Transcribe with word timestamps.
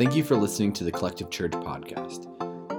Thank 0.00 0.16
you 0.16 0.24
for 0.24 0.34
listening 0.34 0.72
to 0.72 0.84
the 0.84 0.90
Collective 0.90 1.28
Church 1.28 1.52
podcast. 1.52 2.24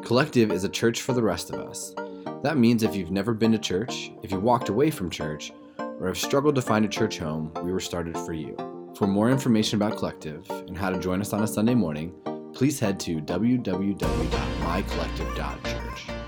Collective 0.04 0.52
is 0.52 0.64
a 0.64 0.70
church 0.70 1.04
for 1.04 1.14
the 1.14 1.22
rest 1.22 1.52
of 1.52 1.60
us. 1.60 1.94
That 2.42 2.58
means 2.58 2.82
if 2.82 2.96
you've 2.96 3.12
never 3.12 3.36
been 3.36 3.52
to 3.52 3.60
church, 3.60 4.12
if 4.24 4.32
you 4.32 4.40
walked 4.40 4.70
away 4.70 4.90
from 4.90 5.12
church, 5.12 5.52
or 5.78 6.08
have 6.08 6.18
struggled 6.18 6.56
to 6.56 6.64
find 6.64 6.84
a 6.84 6.88
church 6.88 7.20
home, 7.20 7.52
we 7.62 7.72
were 7.72 7.80
started 7.80 8.18
for 8.18 8.34
you. 8.34 8.58
For 8.98 9.06
more 9.06 9.30
information 9.30 9.76
about 9.76 10.00
Collective 10.00 10.50
and 10.50 10.76
how 10.76 10.90
to 10.90 10.98
join 10.98 11.22
us 11.22 11.32
on 11.32 11.44
a 11.44 11.48
Sunday 11.48 11.76
morning, 11.76 12.12
please 12.56 12.80
head 12.80 13.00
to 13.02 13.22
www.mycollective.church. 13.22 16.21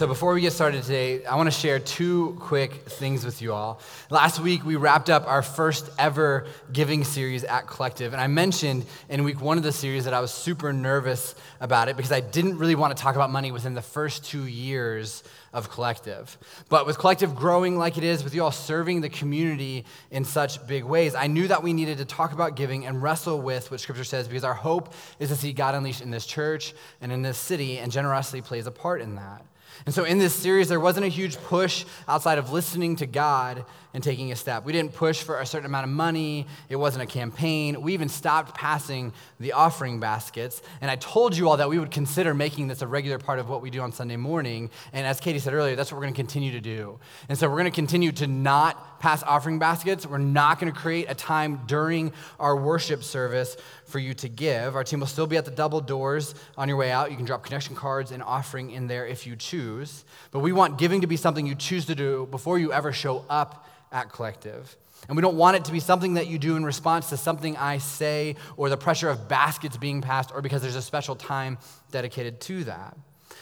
So, 0.00 0.06
before 0.06 0.32
we 0.32 0.40
get 0.40 0.54
started 0.54 0.82
today, 0.82 1.26
I 1.26 1.36
want 1.36 1.48
to 1.48 1.50
share 1.50 1.78
two 1.78 2.34
quick 2.40 2.72
things 2.72 3.22
with 3.22 3.42
you 3.42 3.52
all. 3.52 3.82
Last 4.08 4.40
week, 4.40 4.64
we 4.64 4.76
wrapped 4.76 5.10
up 5.10 5.28
our 5.28 5.42
first 5.42 5.90
ever 5.98 6.46
giving 6.72 7.04
series 7.04 7.44
at 7.44 7.66
Collective. 7.66 8.14
And 8.14 8.22
I 8.22 8.26
mentioned 8.26 8.86
in 9.10 9.24
week 9.24 9.42
one 9.42 9.58
of 9.58 9.62
the 9.62 9.72
series 9.72 10.06
that 10.06 10.14
I 10.14 10.20
was 10.20 10.30
super 10.30 10.72
nervous 10.72 11.34
about 11.60 11.90
it 11.90 11.98
because 11.98 12.12
I 12.12 12.20
didn't 12.20 12.56
really 12.56 12.76
want 12.76 12.96
to 12.96 13.02
talk 13.02 13.14
about 13.14 13.28
money 13.28 13.52
within 13.52 13.74
the 13.74 13.82
first 13.82 14.24
two 14.24 14.46
years 14.46 15.22
of 15.52 15.68
Collective. 15.68 16.38
But 16.70 16.86
with 16.86 16.96
Collective 16.96 17.34
growing 17.34 17.76
like 17.76 17.98
it 17.98 18.04
is, 18.04 18.24
with 18.24 18.34
you 18.34 18.42
all 18.42 18.52
serving 18.52 19.02
the 19.02 19.10
community 19.10 19.84
in 20.10 20.24
such 20.24 20.66
big 20.66 20.84
ways, 20.84 21.14
I 21.14 21.26
knew 21.26 21.46
that 21.48 21.62
we 21.62 21.74
needed 21.74 21.98
to 21.98 22.06
talk 22.06 22.32
about 22.32 22.56
giving 22.56 22.86
and 22.86 23.02
wrestle 23.02 23.38
with 23.38 23.70
what 23.70 23.80
Scripture 23.80 24.04
says 24.04 24.28
because 24.28 24.44
our 24.44 24.54
hope 24.54 24.94
is 25.18 25.28
to 25.28 25.36
see 25.36 25.52
God 25.52 25.74
unleashed 25.74 26.00
in 26.00 26.10
this 26.10 26.24
church 26.24 26.72
and 27.02 27.12
in 27.12 27.20
this 27.20 27.36
city, 27.36 27.76
and 27.76 27.92
generosity 27.92 28.40
plays 28.40 28.66
a 28.66 28.70
part 28.70 29.02
in 29.02 29.16
that. 29.16 29.44
And 29.86 29.94
so 29.94 30.04
in 30.04 30.18
this 30.18 30.34
series, 30.34 30.68
there 30.68 30.80
wasn't 30.80 31.06
a 31.06 31.08
huge 31.08 31.36
push 31.36 31.84
outside 32.08 32.38
of 32.38 32.52
listening 32.52 32.96
to 32.96 33.06
God 33.06 33.64
and 33.92 34.04
taking 34.04 34.30
a 34.30 34.36
step. 34.36 34.64
We 34.64 34.72
didn't 34.72 34.94
push 34.94 35.22
for 35.22 35.40
a 35.40 35.46
certain 35.46 35.66
amount 35.66 35.84
of 35.84 35.90
money, 35.90 36.46
it 36.68 36.76
wasn't 36.76 37.02
a 37.02 37.06
campaign. 37.06 37.80
We 37.82 37.94
even 37.94 38.08
stopped 38.08 38.54
passing 38.54 39.12
the 39.40 39.52
offering 39.52 39.98
baskets. 39.98 40.62
And 40.80 40.90
I 40.90 40.96
told 40.96 41.36
you 41.36 41.48
all 41.48 41.56
that 41.56 41.68
we 41.68 41.78
would 41.78 41.90
consider 41.90 42.32
making 42.32 42.68
this 42.68 42.82
a 42.82 42.86
regular 42.86 43.18
part 43.18 43.38
of 43.38 43.48
what 43.48 43.62
we 43.62 43.70
do 43.70 43.80
on 43.80 43.92
Sunday 43.92 44.16
morning. 44.16 44.70
And 44.92 45.06
as 45.06 45.18
Katie 45.18 45.40
said 45.40 45.54
earlier, 45.54 45.74
that's 45.74 45.90
what 45.90 45.96
we're 45.96 46.04
going 46.04 46.14
to 46.14 46.18
continue 46.18 46.52
to 46.52 46.60
do. 46.60 46.98
And 47.28 47.36
so 47.36 47.48
we're 47.48 47.56
going 47.58 47.64
to 47.64 47.70
continue 47.70 48.12
to 48.12 48.26
not 48.26 49.00
pass 49.00 49.22
offering 49.22 49.58
baskets. 49.58 50.06
We're 50.06 50.18
not 50.18 50.60
going 50.60 50.72
to 50.72 50.78
create 50.78 51.06
a 51.08 51.14
time 51.14 51.62
during 51.66 52.12
our 52.38 52.56
worship 52.56 53.02
service 53.02 53.56
for 53.90 53.98
you 53.98 54.14
to 54.14 54.28
give. 54.28 54.76
Our 54.76 54.84
team 54.84 55.00
will 55.00 55.06
still 55.06 55.26
be 55.26 55.36
at 55.36 55.44
the 55.44 55.50
double 55.50 55.80
doors 55.80 56.34
on 56.56 56.68
your 56.68 56.76
way 56.76 56.90
out. 56.90 57.10
You 57.10 57.16
can 57.16 57.26
drop 57.26 57.42
connection 57.42 57.74
cards 57.74 58.12
and 58.12 58.22
offering 58.22 58.70
in 58.70 58.86
there 58.86 59.06
if 59.06 59.26
you 59.26 59.36
choose. 59.36 60.04
But 60.30 60.40
we 60.40 60.52
want 60.52 60.78
giving 60.78 61.02
to 61.02 61.06
be 61.06 61.16
something 61.16 61.46
you 61.46 61.54
choose 61.54 61.86
to 61.86 61.94
do 61.94 62.26
before 62.30 62.58
you 62.58 62.72
ever 62.72 62.92
show 62.92 63.24
up 63.28 63.68
at 63.92 64.10
Collective. 64.10 64.76
And 65.08 65.16
we 65.16 65.22
don't 65.22 65.36
want 65.36 65.56
it 65.56 65.64
to 65.64 65.72
be 65.72 65.80
something 65.80 66.14
that 66.14 66.26
you 66.26 66.38
do 66.38 66.56
in 66.56 66.64
response 66.64 67.08
to 67.08 67.16
something 67.16 67.56
I 67.56 67.78
say 67.78 68.36
or 68.56 68.68
the 68.68 68.76
pressure 68.76 69.08
of 69.08 69.28
baskets 69.28 69.76
being 69.76 70.02
passed 70.02 70.30
or 70.32 70.42
because 70.42 70.62
there's 70.62 70.76
a 70.76 70.82
special 70.82 71.16
time 71.16 71.58
dedicated 71.90 72.40
to 72.42 72.64
that. 72.64 72.96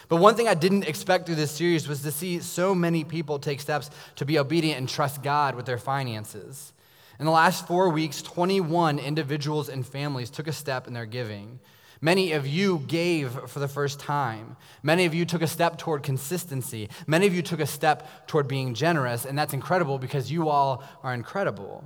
But 0.07 0.17
one 0.17 0.35
thing 0.35 0.47
I 0.47 0.55
didn't 0.55 0.87
expect 0.87 1.27
through 1.27 1.35
this 1.35 1.51
series 1.51 1.87
was 1.87 2.01
to 2.01 2.11
see 2.11 2.39
so 2.39 2.73
many 2.73 3.03
people 3.03 3.37
take 3.37 3.59
steps 3.61 3.91
to 4.15 4.25
be 4.25 4.39
obedient 4.39 4.79
and 4.79 4.89
trust 4.89 5.21
God 5.21 5.55
with 5.55 5.65
their 5.65 5.77
finances. 5.77 6.73
In 7.19 7.25
the 7.25 7.31
last 7.31 7.67
four 7.67 7.89
weeks, 7.89 8.21
21 8.21 8.97
individuals 8.97 9.67
and 9.67 9.85
families 9.85 10.29
took 10.29 10.47
a 10.47 10.53
step 10.53 10.87
in 10.87 10.93
their 10.93 11.05
giving. 11.05 11.59
Many 11.99 12.31
of 12.31 12.47
you 12.47 12.79
gave 12.87 13.31
for 13.49 13.59
the 13.59 13.67
first 13.67 13.99
time. 13.99 14.55
Many 14.83 15.03
of 15.03 15.13
you 15.13 15.25
took 15.25 15.41
a 15.41 15.47
step 15.47 15.77
toward 15.77 16.01
consistency. 16.01 16.89
Many 17.07 17.27
of 17.27 17.33
you 17.33 17.41
took 17.41 17.59
a 17.59 17.65
step 17.65 18.25
toward 18.25 18.47
being 18.47 18.73
generous, 18.73 19.25
and 19.25 19.37
that's 19.37 19.53
incredible 19.53 19.99
because 19.99 20.31
you 20.31 20.47
all 20.47 20.81
are 21.03 21.13
incredible. 21.13 21.83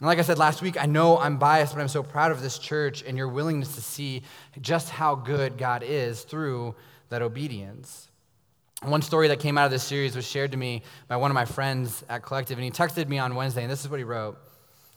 And 0.00 0.06
like 0.06 0.18
I 0.18 0.22
said 0.22 0.36
last 0.36 0.60
week, 0.60 0.76
I 0.78 0.84
know 0.84 1.18
I'm 1.18 1.38
biased, 1.38 1.74
but 1.74 1.80
I'm 1.80 1.88
so 1.88 2.02
proud 2.02 2.30
of 2.30 2.42
this 2.42 2.58
church 2.58 3.02
and 3.06 3.16
your 3.16 3.28
willingness 3.28 3.74
to 3.76 3.80
see 3.80 4.22
just 4.60 4.90
how 4.90 5.14
good 5.14 5.56
God 5.56 5.82
is 5.82 6.24
through 6.24 6.74
that 7.08 7.22
obedience. 7.22 8.10
One 8.82 9.00
story 9.00 9.28
that 9.28 9.40
came 9.40 9.56
out 9.56 9.64
of 9.64 9.70
this 9.70 9.82
series 9.82 10.14
was 10.14 10.26
shared 10.26 10.52
to 10.52 10.58
me 10.58 10.82
by 11.08 11.16
one 11.16 11.30
of 11.30 11.34
my 11.34 11.46
friends 11.46 12.04
at 12.10 12.22
Collective, 12.22 12.58
and 12.58 12.64
he 12.66 12.70
texted 12.70 13.08
me 13.08 13.18
on 13.18 13.34
Wednesday, 13.34 13.62
and 13.62 13.72
this 13.72 13.82
is 13.82 13.88
what 13.88 13.98
he 13.98 14.04
wrote. 14.04 14.36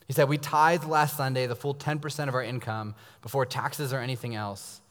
He 0.07 0.13
said, 0.13 0.29
We 0.29 0.37
tithed 0.37 0.87
last 0.87 1.17
Sunday 1.17 1.47
the 1.47 1.55
full 1.55 1.75
10% 1.75 2.27
of 2.27 2.33
our 2.33 2.43
income 2.43 2.95
before 3.21 3.45
taxes 3.45 3.93
or 3.93 3.99
anything 3.99 4.35
else. 4.35 4.81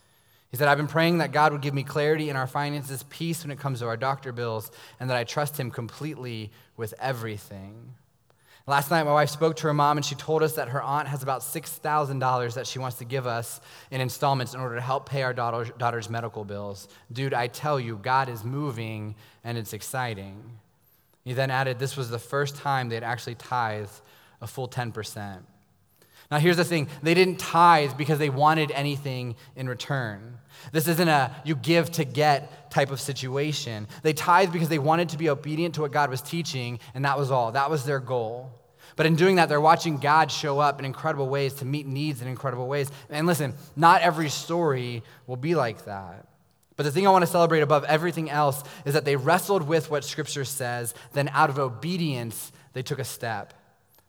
He 0.51 0.57
said, 0.57 0.69
I've 0.69 0.77
been 0.77 0.87
praying 0.87 1.19
that 1.19 1.33
God 1.33 1.53
would 1.53 1.63
give 1.63 1.75
me 1.75 1.83
clarity 1.83 2.31
in 2.31 2.37
our 2.37 2.47
finances, 2.47 3.03
peace 3.05 3.43
when 3.43 3.51
it 3.51 3.59
comes 3.59 3.81
to 3.81 3.87
our 3.87 3.97
doctor 3.97 4.33
bills, 4.33 4.71
and 5.01 5.11
that 5.11 5.17
I 5.17 5.25
trust 5.25 5.59
Him 5.59 5.71
completely 5.71 6.53
with 6.77 6.95
everything. 7.01 7.95
Last 8.69 8.91
night, 8.91 9.05
my 9.05 9.13
wife 9.13 9.31
spoke 9.31 9.55
to 9.57 9.69
her 9.69 9.75
mom, 9.75 9.97
and 9.97 10.05
she 10.05 10.17
told 10.17 10.43
us 10.43 10.55
that 10.55 10.69
her 10.69 10.83
aunt 10.83 11.07
has 11.07 11.23
about 11.23 11.43
$6,000 11.43 12.55
that 12.55 12.67
she 12.67 12.81
wants 12.81 12.99
to 12.99 13.05
give 13.05 13.27
us 13.27 13.61
in 13.93 14.01
installments 14.01 14.55
in 14.55 14.61
order 14.61 14.75
to 14.75 14.81
help 14.81 15.09
pay 15.09 15.23
our 15.23 15.33
daughter's, 15.33 15.71
daughter's 15.79 16.11
medical 16.11 16.45
bills. 16.45 16.89
Dude, 17.13 17.33
I 17.33 17.47
tell 17.47 17.79
you, 17.79 17.97
God 17.97 18.29
is 18.29 18.43
moving, 18.43 19.15
and 19.45 19.57
it's 19.57 19.73
exciting. 19.73 20.43
He 21.25 21.33
then 21.33 21.51
added, 21.51 21.79
This 21.79 21.97
was 21.97 22.11
the 22.11 22.19
first 22.19 22.57
time 22.57 22.89
they'd 22.89 23.05
actually 23.05 23.37
tithed 23.37 24.01
a 24.41 24.47
full 24.47 24.69
10%. 24.69 25.43
Now, 26.31 26.39
here's 26.39 26.57
the 26.57 26.65
thing 26.65 26.89
they 27.03 27.15
didn't 27.15 27.39
tithe 27.39 27.97
because 27.97 28.19
they 28.19 28.31
wanted 28.31 28.71
anything 28.73 29.37
in 29.55 29.69
return. 29.69 30.39
This 30.73 30.89
isn't 30.89 31.09
a 31.09 31.35
you 31.45 31.55
give 31.55 31.91
to 31.93 32.05
get 32.05 32.71
type 32.71 32.91
of 32.91 33.01
situation. 33.01 33.87
They 34.03 34.13
tithe 34.13 34.53
because 34.53 34.69
they 34.69 34.79
wanted 34.79 35.11
to 35.11 35.19
be 35.19 35.31
obedient 35.31 35.77
to 35.77 35.83
what 35.83 35.93
God 35.93 36.11
was 36.11 36.21
teaching, 36.21 36.81
and 36.95 37.05
that 37.05 37.19
was 37.19 37.31
all. 37.31 37.53
That 37.53 37.71
was 37.71 37.85
their 37.85 38.01
goal. 38.01 38.51
But 38.97 39.07
in 39.07 39.15
doing 39.15 39.37
that, 39.37 39.49
they're 39.49 39.61
watching 39.61 39.99
God 39.99 40.33
show 40.33 40.59
up 40.59 40.79
in 40.79 40.85
incredible 40.85 41.29
ways 41.29 41.53
to 41.55 41.65
meet 41.65 41.87
needs 41.87 42.23
in 42.23 42.29
incredible 42.29 42.67
ways. 42.67 42.91
And 43.11 43.27
listen, 43.27 43.55
not 43.77 44.01
every 44.01 44.31
story 44.31 45.03
will 45.27 45.37
be 45.37 45.55
like 45.55 45.85
that. 45.85 46.27
But 46.77 46.85
the 46.85 46.91
thing 46.91 47.07
I 47.07 47.11
want 47.11 47.23
to 47.23 47.31
celebrate 47.31 47.61
above 47.61 47.85
everything 47.85 48.31
else 48.31 48.63
is 48.85 48.95
that 48.95 49.05
they 49.05 49.17
wrestled 49.17 49.63
with 49.63 49.91
what 49.91 50.05
Scripture 50.05 50.45
says, 50.45 50.95
then 51.13 51.29
out 51.33 51.51
of 51.51 51.59
obedience, 51.59 52.53
they 52.73 52.83
took 52.83 52.99
a 52.99 53.05
step. 53.05 53.55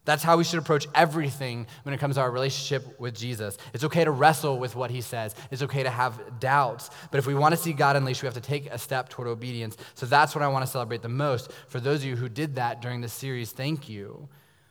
That's 0.08 0.24
how 0.24 0.38
we 0.38 0.46
should 0.46 0.60
approach 0.60 0.88
everything 0.96 1.68
when 1.84 1.94
it 1.94 2.00
comes 2.00 2.16
to 2.16 2.22
our 2.22 2.32
relationship 2.32 2.98
with 2.98 3.14
Jesus. 3.14 3.58
It's 3.74 3.84
okay 3.84 4.06
to 4.06 4.12
wrestle 4.12 4.58
with 4.58 4.74
what 4.74 4.90
he 4.90 5.02
says, 5.02 5.36
it's 5.52 5.62
okay 5.64 5.84
to 5.84 5.90
have 5.90 6.40
doubts. 6.40 6.90
But 7.12 7.18
if 7.18 7.28
we 7.28 7.36
want 7.36 7.54
to 7.54 7.60
see 7.62 7.74
God 7.74 7.98
unleashed, 7.98 8.24
we 8.24 8.28
have 8.28 8.34
to 8.36 8.40
take 8.40 8.68
a 8.68 8.78
step 8.78 9.10
toward 9.10 9.28
obedience. 9.28 9.76
So 9.96 10.06
that's 10.06 10.34
what 10.34 10.46
I 10.46 10.48
want 10.48 10.66
to 10.66 10.72
celebrate 10.72 11.02
the 11.02 11.10
most. 11.10 11.52
For 11.68 11.82
those 11.82 12.00
of 12.00 12.06
you 12.06 12.16
who 12.16 12.30
did 12.30 12.56
that 12.56 12.82
during 12.82 13.02
this 13.02 13.12
series, 13.12 13.52
thank 13.52 13.90
you. 13.90 14.30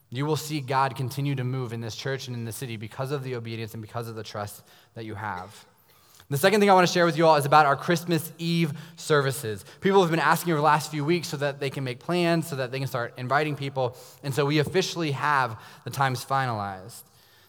You 0.08 0.24
will 0.24 0.36
see 0.36 0.62
God 0.62 0.96
continue 0.96 1.34
to 1.34 1.44
move 1.44 1.74
in 1.74 1.82
this 1.82 1.96
church 1.96 2.28
and 2.28 2.34
in 2.34 2.46
the 2.46 2.52
city 2.52 2.78
because 2.78 3.12
of 3.12 3.22
the 3.22 3.34
obedience 3.34 3.74
and 3.74 3.82
because 3.82 4.08
of 4.08 4.14
the 4.14 4.22
trust 4.22 4.62
that 4.94 5.04
you 5.04 5.16
have. 5.16 5.66
The 6.28 6.36
second 6.36 6.58
thing 6.58 6.68
I 6.68 6.74
want 6.74 6.84
to 6.84 6.92
share 6.92 7.06
with 7.06 7.16
you 7.16 7.24
all 7.24 7.36
is 7.36 7.44
about 7.44 7.66
our 7.66 7.76
Christmas 7.76 8.32
Eve 8.36 8.72
services. 8.96 9.64
People 9.80 10.00
have 10.00 10.10
been 10.10 10.18
asking 10.18 10.52
over 10.52 10.58
the 10.58 10.64
last 10.64 10.90
few 10.90 11.04
weeks 11.04 11.28
so 11.28 11.36
that 11.36 11.60
they 11.60 11.70
can 11.70 11.84
make 11.84 12.00
plans, 12.00 12.48
so 12.48 12.56
that 12.56 12.72
they 12.72 12.80
can 12.80 12.88
start 12.88 13.14
inviting 13.16 13.54
people. 13.54 13.96
And 14.24 14.34
so 14.34 14.44
we 14.44 14.58
officially 14.58 15.12
have 15.12 15.56
the 15.84 15.90
times 15.90 16.24
finalized. 16.24 17.04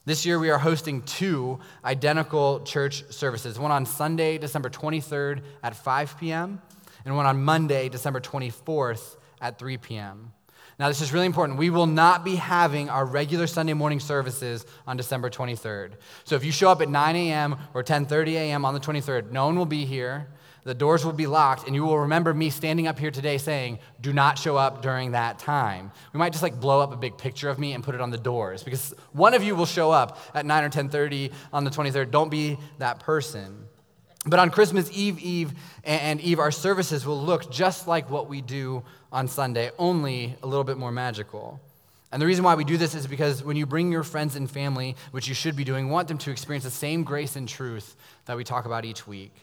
This 0.06 0.28
year 0.28 0.38
we 0.38 0.52
are 0.52 0.60
hosting 0.60 1.02
two 1.02 1.60
identical 1.84 2.60
church 2.66 3.04
services 3.12 3.58
one 3.58 3.72
on 3.72 3.88
Sunday, 3.88 4.38
December 4.38 4.70
23rd 4.70 5.42
at 5.64 5.76
5 5.76 6.20
p.m., 6.20 6.62
and 7.04 7.16
one 7.16 7.26
on 7.26 7.44
Monday, 7.44 7.90
December 7.90 8.20
24th 8.20 9.18
at 9.42 9.58
3 9.58 9.78
p.m. 9.78 10.34
Now, 10.80 10.90
this 10.90 11.02
is 11.02 11.12
really 11.12 11.26
important. 11.26 11.58
We 11.58 11.72
will 11.72 11.88
not 11.88 12.24
be 12.24 12.36
having 12.36 12.88
our 12.88 13.04
regular 13.04 13.48
Sunday 13.48 13.74
morning 13.74 14.00
services 14.00 14.64
on 14.86 14.96
December 14.96 15.28
23rd. 15.32 15.94
So 16.24 16.36
if 16.36 16.46
you 16.46 16.52
show 16.52 16.70
up 16.70 16.82
at 16.82 16.90
9 16.90 17.16
a.m. 17.16 17.58
or 17.74 17.84
10:30 17.84 18.34
a.m. 18.34 18.64
on 18.64 18.76
the 18.76 18.80
23rd, 18.80 19.32
no 19.32 19.48
one 19.48 19.56
will 19.56 19.66
be 19.66 19.86
here. 19.86 20.28
The 20.66 20.76
doors 20.76 21.04
will 21.06 21.14
be 21.14 21.28
locked, 21.28 21.66
and 21.66 21.74
you 21.74 21.84
will 21.86 22.00
remember 22.00 22.34
me 22.34 22.50
standing 22.50 22.88
up 22.88 23.00
here 23.00 23.10
today 23.10 23.40
saying, 23.40 23.80
"Do 24.02 24.14
not 24.14 24.38
show 24.38 24.56
up 24.56 24.84
during 24.84 25.12
that 25.12 25.40
time." 25.40 25.92
We 26.14 26.20
might 26.20 26.34
just 26.34 26.44
like 26.44 26.60
blow 26.60 26.82
up 26.82 26.92
a 26.92 26.98
big 26.98 27.18
picture 27.18 27.50
of 27.50 27.58
me 27.58 27.74
and 27.74 27.84
put 27.84 27.96
it 27.96 28.02
on 28.02 28.12
the 28.12 28.18
doors 28.18 28.64
because 28.64 28.94
one 29.14 29.34
of 29.34 29.42
you 29.42 29.56
will 29.56 29.66
show 29.66 29.90
up 29.92 30.20
at 30.36 30.46
9 30.46 30.64
or 30.64 30.70
10:30 30.70 31.32
on 31.54 31.64
the 31.64 31.72
23rd. 31.72 32.12
Don't 32.12 32.30
be 32.30 32.60
that 32.78 33.00
person. 33.00 33.67
But 34.28 34.40
on 34.40 34.50
Christmas 34.50 34.90
Eve, 34.94 35.20
Eve, 35.20 35.54
and 35.86 36.20
Eve, 36.20 36.40
our 36.40 36.52
services 36.52 37.06
will 37.06 37.20
look 37.20 37.50
just 37.50 37.88
like 37.88 38.10
what 38.10 38.28
we 38.28 38.42
do 38.42 38.84
on 39.12 39.28
Sunday, 39.28 39.72
only 39.80 40.36
a 40.44 40.48
little 40.48 40.66
bit 40.66 40.78
more 40.78 40.92
magical. 40.92 41.62
And 42.12 42.22
the 42.22 42.26
reason 42.26 42.44
why 42.44 42.56
we 42.56 42.64
do 42.64 42.78
this 42.78 42.94
is 42.94 43.08
because 43.08 43.44
when 43.44 43.58
you 43.58 43.66
bring 43.66 43.92
your 43.92 44.04
friends 44.04 44.36
and 44.36 44.50
family, 44.50 44.96
which 45.12 45.28
you 45.28 45.34
should 45.34 45.56
be 45.56 45.64
doing, 45.64 45.88
we 45.88 45.92
want 45.92 46.08
them 46.08 46.18
to 46.20 46.32
experience 46.32 46.66
the 46.66 46.72
same 46.72 47.04
grace 47.04 47.36
and 47.36 47.48
truth 47.48 47.96
that 48.26 48.36
we 48.36 48.44
talk 48.44 48.66
about 48.66 48.86
each 48.86 49.08
week. 49.08 49.34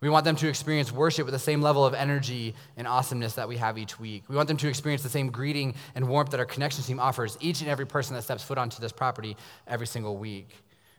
We 0.00 0.10
want 0.10 0.24
them 0.24 0.36
to 0.36 0.48
experience 0.48 0.92
worship 0.92 1.24
with 1.24 1.32
the 1.32 1.38
same 1.38 1.62
level 1.62 1.84
of 1.84 1.94
energy 1.94 2.54
and 2.76 2.86
awesomeness 2.86 3.34
that 3.34 3.48
we 3.48 3.56
have 3.56 3.78
each 3.78 3.98
week. 3.98 4.24
We 4.28 4.36
want 4.36 4.48
them 4.48 4.58
to 4.58 4.68
experience 4.68 5.02
the 5.02 5.08
same 5.08 5.30
greeting 5.30 5.74
and 5.94 6.08
warmth 6.08 6.30
that 6.30 6.40
our 6.40 6.46
connection 6.46 6.84
team 6.84 7.00
offers 7.00 7.38
each 7.40 7.62
and 7.62 7.70
every 7.70 7.86
person 7.86 8.14
that 8.14 8.22
steps 8.22 8.44
foot 8.44 8.58
onto 8.58 8.80
this 8.80 8.92
property 8.92 9.36
every 9.66 9.86
single 9.86 10.18
week. 10.18 10.50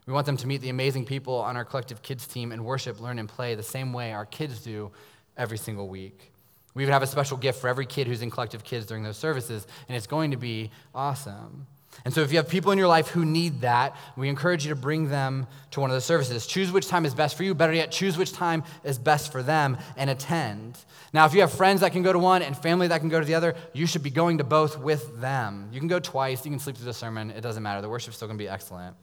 We 0.05 0.13
want 0.13 0.25
them 0.25 0.37
to 0.37 0.47
meet 0.47 0.61
the 0.61 0.69
amazing 0.69 1.05
people 1.05 1.35
on 1.35 1.57
our 1.57 1.65
collective 1.65 2.01
kids 2.01 2.27
team 2.27 2.51
and 2.51 2.63
worship, 2.63 2.99
learn, 2.99 3.17
and 3.17 3.27
play 3.27 3.55
the 3.55 3.63
same 3.63 3.91
way 3.91 4.13
our 4.13 4.25
kids 4.25 4.61
do 4.61 4.91
every 5.35 5.57
single 5.57 5.87
week. 5.87 6.31
We 6.75 6.83
would 6.83 6.91
have 6.91 7.03
a 7.03 7.07
special 7.07 7.37
gift 7.37 7.59
for 7.59 7.69
every 7.69 7.85
kid 7.85 8.05
who's 8.05 8.21
in 8.21 8.29
collective 8.29 8.63
kids 8.63 8.85
during 8.85 9.03
those 9.03 9.17
services, 9.17 9.65
and 9.87 9.95
it's 9.95 10.07
going 10.07 10.31
to 10.31 10.37
be 10.37 10.71
awesome. 10.93 11.67
And 12.03 12.13
so, 12.13 12.21
if 12.21 12.31
you 12.31 12.37
have 12.37 12.49
people 12.49 12.73
in 12.73 12.77
your 12.77 12.89
life 12.89 13.07
who 13.07 13.23
need 13.23 13.61
that, 13.61 13.95
we 14.17 14.27
encourage 14.27 14.65
you 14.65 14.69
to 14.69 14.75
bring 14.75 15.07
them 15.07 15.47
to 15.71 15.79
one 15.79 15.89
of 15.89 15.95
the 15.95 16.01
services. 16.01 16.45
Choose 16.45 16.69
which 16.69 16.89
time 16.89 17.05
is 17.05 17.15
best 17.15 17.37
for 17.37 17.43
you. 17.43 17.55
Better 17.55 17.71
yet, 17.71 17.89
choose 17.89 18.17
which 18.17 18.33
time 18.33 18.63
is 18.83 18.99
best 18.99 19.31
for 19.31 19.41
them 19.41 19.77
and 19.95 20.09
attend. 20.09 20.77
Now, 21.13 21.25
if 21.25 21.33
you 21.33 21.39
have 21.39 21.53
friends 21.53 21.79
that 21.79 21.93
can 21.93 22.03
go 22.03 22.11
to 22.11 22.19
one 22.19 22.41
and 22.41 22.57
family 22.57 22.89
that 22.89 22.99
can 22.99 23.07
go 23.07 23.21
to 23.21 23.25
the 23.25 23.35
other, 23.35 23.55
you 23.71 23.85
should 23.85 24.03
be 24.03 24.09
going 24.09 24.39
to 24.39 24.43
both 24.43 24.77
with 24.77 25.21
them. 25.21 25.69
You 25.71 25.79
can 25.79 25.87
go 25.87 25.99
twice, 25.99 26.43
you 26.43 26.51
can 26.51 26.59
sleep 26.59 26.75
through 26.75 26.85
the 26.85 26.93
sermon, 26.93 27.31
it 27.31 27.39
doesn't 27.39 27.63
matter. 27.63 27.81
The 27.81 27.89
worship's 27.89 28.17
still 28.17 28.27
gonna 28.27 28.37
be 28.37 28.49
excellent. 28.49 28.97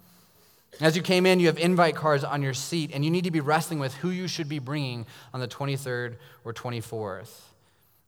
As 0.81 0.97
you 0.97 1.03
came 1.03 1.27
in, 1.27 1.39
you 1.39 1.47
have 1.47 1.59
invite 1.59 1.95
cards 1.95 2.25
on 2.25 2.43
your 2.43 2.55
seat, 2.55 2.91
and 2.95 3.05
you 3.05 3.11
need 3.11 3.25
to 3.25 3.31
be 3.31 3.41
wrestling 3.41 3.79
with 3.79 3.95
who 3.95 4.11
you 4.11 4.27
should 4.27 4.49
be 4.49 4.59
bringing 4.59 5.07
on 5.35 5.41
the 5.41 5.49
23rd 5.49 6.17
or 6.45 6.53
24th. 6.53 7.31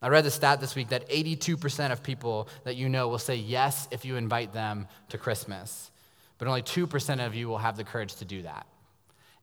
I 0.00 0.08
read 0.08 0.25
the 0.25 0.31
stat 0.31 0.61
this 0.61 0.75
week 0.75 0.88
that 0.88 1.08
82% 1.08 1.93
of 1.93 2.02
people 2.02 2.49
that 2.64 2.76
you 2.76 2.88
know 2.88 3.08
will 3.08 3.19
say 3.19 3.37
yes 3.37 3.88
if 3.90 4.05
you 4.05 4.16
invite 4.16 4.52
them 4.52 4.87
to 5.11 5.19
Christmas, 5.19 5.90
but 6.38 6.49
only 6.49 6.62
2% 6.62 7.26
of 7.26 7.34
you 7.34 7.49
will 7.49 7.58
have 7.58 7.76
the 7.76 7.84
courage 7.84 8.16
to 8.16 8.25
do 8.25 8.43
that. 8.43 8.67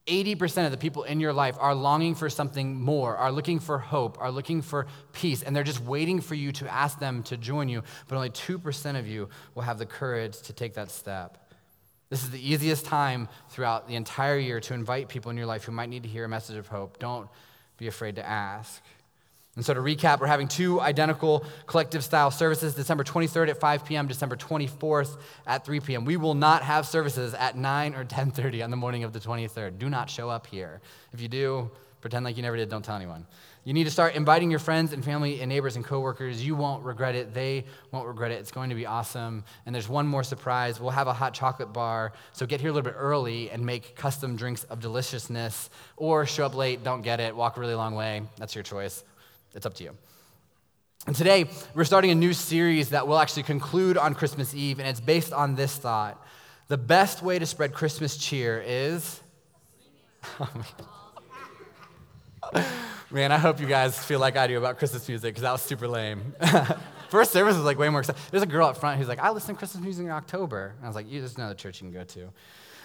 80% 0.08 0.66
of 0.66 0.72
the 0.72 0.78
people 0.78 1.04
in 1.04 1.20
your 1.20 1.32
life 1.32 1.56
are 1.60 1.76
longing 1.76 2.16
for 2.16 2.30
something 2.30 2.80
more, 2.80 3.16
are 3.16 3.32
looking 3.32 3.60
for 3.60 3.78
hope, 3.78 4.18
are 4.20 4.32
looking 4.32 4.62
for 4.62 4.88
peace, 5.14 5.44
and 5.44 5.56
they're 5.56 5.64
just 5.64 5.82
waiting 5.82 6.22
for 6.22 6.36
you 6.36 6.52
to 6.54 6.72
ask 6.72 7.00
them 7.00 7.22
to 7.24 7.38
join 7.38 7.70
you, 7.70 7.84
but 8.08 8.16
only 8.16 8.32
2% 8.32 9.00
of 9.00 9.08
you 9.08 9.30
will 9.54 9.62
have 9.62 9.78
the 9.78 9.86
courage 9.86 10.42
to 10.42 10.54
take 10.54 10.74
that 10.74 10.90
step. 10.90 11.38
This 12.12 12.24
is 12.24 12.30
the 12.30 12.46
easiest 12.46 12.86
time 12.86 13.30
throughout 13.52 13.88
the 13.88 13.96
entire 13.96 14.38
year 14.38 14.60
to 14.60 14.74
invite 14.74 15.08
people 15.08 15.32
in 15.32 15.38
your 15.38 15.46
life 15.46 15.64
who 15.64 15.72
might 15.72 15.88
need 15.88 16.04
to 16.04 16.10
hear 16.10 16.26
a 16.26 16.30
message 16.30 16.58
of 16.58 16.68
hope. 16.68 17.00
Don't 17.00 17.30
be 17.78 17.88
afraid 17.88 18.18
to 18.18 18.28
ask. 18.28 18.84
And 19.56 19.66
so, 19.66 19.74
to 19.74 19.80
recap, 19.80 20.20
we're 20.20 20.28
having 20.28 20.50
two 20.50 20.82
identical 20.82 21.46
collective 21.68 22.04
style 22.04 22.30
services 22.30 22.76
December 22.76 23.06
23rd 23.06 23.52
at 23.52 23.60
5 23.62 23.86
p.m., 23.86 24.08
December 24.08 24.36
24th 24.36 25.18
at 25.48 25.64
3 25.64 25.80
p.m. 25.80 26.04
We 26.04 26.18
will 26.18 26.36
not 26.36 26.64
have 26.64 26.86
services 26.86 27.34
at 27.34 27.56
9 27.56 27.96
or 27.96 28.04
10:30 28.04 28.62
on 28.62 28.72
the 28.72 28.78
morning 28.78 29.06
of 29.06 29.14
the 29.14 29.20
23rd. 29.20 29.78
Do 29.78 29.90
not 29.90 30.10
show 30.10 30.30
up 30.30 30.48
here. 30.48 30.82
If 31.14 31.22
you 31.22 31.30
do, 31.30 31.72
pretend 32.02 32.26
like 32.26 32.36
you 32.36 32.44
never 32.44 32.58
did, 32.58 32.68
don't 32.68 32.84
tell 32.84 32.98
anyone. 32.98 33.26
You 33.64 33.74
need 33.74 33.84
to 33.84 33.92
start 33.92 34.16
inviting 34.16 34.50
your 34.50 34.60
friends 34.60 34.92
and 34.92 35.06
family 35.06 35.40
and 35.40 35.48
neighbors 35.48 35.76
and 35.76 35.86
coworkers. 35.86 36.44
You 36.44 36.56
won't 36.56 36.84
regret 36.84 37.14
it. 37.14 37.32
They 37.32 37.66
won't 37.92 38.08
regret 38.08 38.32
it. 38.32 38.40
It's 38.40 38.52
going 38.52 38.70
to 38.70 38.76
be 38.76 38.88
awesome. 38.88 39.44
And 39.68 39.76
there's 39.76 39.88
one 39.88 40.08
more 40.08 40.24
surprise. 40.24 40.80
We'll 40.80 40.90
have 40.90 41.06
a 41.08 41.14
hot 41.14 41.36
chocolate 41.36 41.72
bar. 41.72 42.14
So 42.34 42.48
get 42.48 42.60
here 42.60 42.72
a 42.72 42.74
little 42.74 42.90
bit 42.90 42.98
early 42.98 43.52
and 43.52 43.64
make 43.64 43.96
custom 43.96 44.36
drinks 44.36 44.64
of 44.64 44.80
deliciousness. 44.80 45.70
Or 45.96 46.26
show 46.26 46.48
up 46.48 46.56
late, 46.56 46.84
don't 46.84 47.04
get 47.04 47.20
it, 47.20 47.36
walk 47.36 47.58
a 47.58 47.60
really 47.60 47.76
long 47.76 47.94
way. 47.94 48.24
That's 48.38 48.56
your 48.56 48.64
choice. 48.64 49.04
It's 49.54 49.68
up 49.68 49.76
to 49.76 49.84
you. 49.84 49.96
And 51.06 51.16
today, 51.16 51.46
we're 51.76 51.84
starting 51.84 52.10
a 52.10 52.16
new 52.16 52.34
series 52.34 52.90
that 52.90 53.08
will 53.08 53.20
actually 53.20 53.44
conclude 53.44 53.96
on 53.96 54.16
Christmas 54.16 54.56
Eve, 54.56 54.80
and 54.80 54.88
it's 54.88 55.00
based 55.00 55.34
on 55.34 55.56
this 55.56 55.76
thought. 55.76 56.24
The 56.68 56.78
best 56.78 57.22
way 57.22 57.38
to 57.38 57.46
spread 57.46 57.74
Christmas 57.74 58.18
cheer 58.18 58.64
is. 58.66 59.20
Oh 62.54 62.88
man, 63.12 63.32
I 63.32 63.38
hope 63.38 63.60
you 63.60 63.68
guys 63.68 63.98
feel 63.98 64.20
like 64.20 64.38
I 64.38 64.48
do 64.48 64.58
about 64.58 64.78
Christmas 64.78 65.08
music, 65.08 65.34
because 65.34 65.44
that 65.44 65.52
was 65.52 65.62
super 65.62 65.88
lame. 65.88 66.34
First 67.10 67.32
service 67.32 67.56
was 67.56 67.66
like 67.66 67.78
way 67.78 67.90
more 67.90 68.00
exciting. 68.00 68.22
There's 68.32 68.44
a 68.44 68.48
girl 68.48 68.68
up 68.68 68.78
front 68.78 68.98
who's 68.98 69.08
like, 69.08 69.20
I 69.20 69.32
listen 69.32 69.56
to 69.56 69.60
Christmas 69.60 69.84
music 69.84 70.06
in 70.06 70.12
October. 70.12 70.74
And 70.78 70.86
I 70.86 70.88
was 70.88 70.96
like, 70.96 71.12
You 71.12 71.20
there's 71.20 71.36
another 71.36 71.56
church 71.56 71.82
you 71.82 71.90
can 71.90 71.94
go 71.94 72.06
to. 72.06 72.30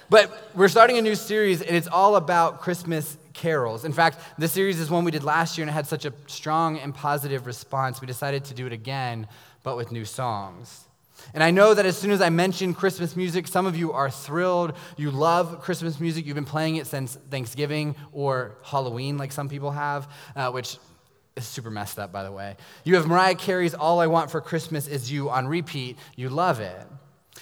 But 0.08 0.50
we're 0.54 0.68
starting 0.68 0.98
a 0.98 1.02
new 1.02 1.16
series, 1.16 1.62
and 1.62 1.76
it's 1.76 1.88
all 1.88 2.16
about 2.16 2.60
Christmas 2.60 3.16
carols. 3.32 3.84
In 3.84 3.92
fact, 3.92 4.18
this 4.38 4.52
series 4.52 4.78
is 4.78 4.88
one 4.88 5.04
we 5.04 5.10
did 5.10 5.24
last 5.24 5.58
year, 5.58 5.62
and 5.62 5.70
it 5.70 5.74
had 5.74 5.86
such 5.86 6.04
a 6.04 6.12
strong 6.28 6.78
and 6.78 6.94
positive 6.94 7.46
response. 7.46 8.00
We 8.00 8.06
decided 8.06 8.44
to 8.44 8.54
do 8.54 8.66
it 8.66 8.72
again, 8.72 9.26
but 9.64 9.76
with 9.76 9.90
new 9.90 10.04
songs. 10.04 10.85
And 11.34 11.42
I 11.42 11.50
know 11.50 11.74
that 11.74 11.86
as 11.86 11.96
soon 11.96 12.10
as 12.10 12.20
I 12.20 12.30
mention 12.30 12.74
Christmas 12.74 13.16
music, 13.16 13.46
some 13.46 13.66
of 13.66 13.76
you 13.76 13.92
are 13.92 14.10
thrilled. 14.10 14.74
You 14.96 15.10
love 15.10 15.60
Christmas 15.60 16.00
music. 16.00 16.26
You've 16.26 16.34
been 16.34 16.44
playing 16.44 16.76
it 16.76 16.86
since 16.86 17.16
Thanksgiving 17.30 17.96
or 18.12 18.56
Halloween, 18.62 19.18
like 19.18 19.32
some 19.32 19.48
people 19.48 19.70
have, 19.72 20.10
uh, 20.34 20.50
which 20.50 20.78
is 21.36 21.44
super 21.46 21.70
messed 21.70 21.98
up, 21.98 22.12
by 22.12 22.22
the 22.22 22.32
way. 22.32 22.56
You 22.84 22.94
have 22.94 23.06
Mariah 23.06 23.34
Carey's 23.34 23.74
All 23.74 24.00
I 24.00 24.06
Want 24.06 24.30
for 24.30 24.40
Christmas 24.40 24.86
Is 24.86 25.10
You 25.12 25.30
on 25.30 25.46
repeat. 25.46 25.98
You 26.16 26.28
love 26.28 26.60
it. 26.60 26.86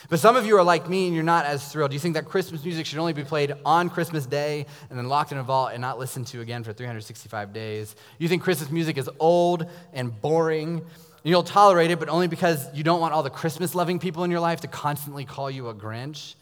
But 0.08 0.18
some 0.18 0.36
of 0.36 0.44
you 0.44 0.56
are 0.58 0.64
like 0.64 0.88
me 0.88 1.06
and 1.06 1.14
you're 1.14 1.24
not 1.24 1.46
as 1.46 1.66
thrilled. 1.70 1.92
You 1.92 1.98
think 1.98 2.14
that 2.14 2.26
Christmas 2.26 2.64
music 2.64 2.86
should 2.86 2.98
only 2.98 3.12
be 3.12 3.24
played 3.24 3.54
on 3.64 3.88
Christmas 3.88 4.26
Day 4.26 4.66
and 4.90 4.98
then 4.98 5.08
locked 5.08 5.32
in 5.32 5.38
a 5.38 5.42
vault 5.42 5.70
and 5.72 5.80
not 5.80 5.98
listened 5.98 6.26
to 6.28 6.40
again 6.40 6.64
for 6.64 6.72
365 6.72 7.52
days. 7.52 7.94
You 8.18 8.28
think 8.28 8.42
Christmas 8.42 8.70
music 8.70 8.98
is 8.98 9.08
old 9.18 9.66
and 9.92 10.20
boring. 10.20 10.84
And 11.24 11.30
you'll 11.30 11.42
tolerate 11.42 11.90
it, 11.90 11.98
but 11.98 12.10
only 12.10 12.28
because 12.28 12.66
you 12.74 12.84
don't 12.84 13.00
want 13.00 13.14
all 13.14 13.22
the 13.22 13.30
Christmas 13.30 13.74
loving 13.74 13.98
people 13.98 14.24
in 14.24 14.30
your 14.30 14.40
life 14.40 14.60
to 14.60 14.68
constantly 14.68 15.24
call 15.24 15.50
you 15.50 15.68
a 15.68 15.74
Grinch. 15.74 16.34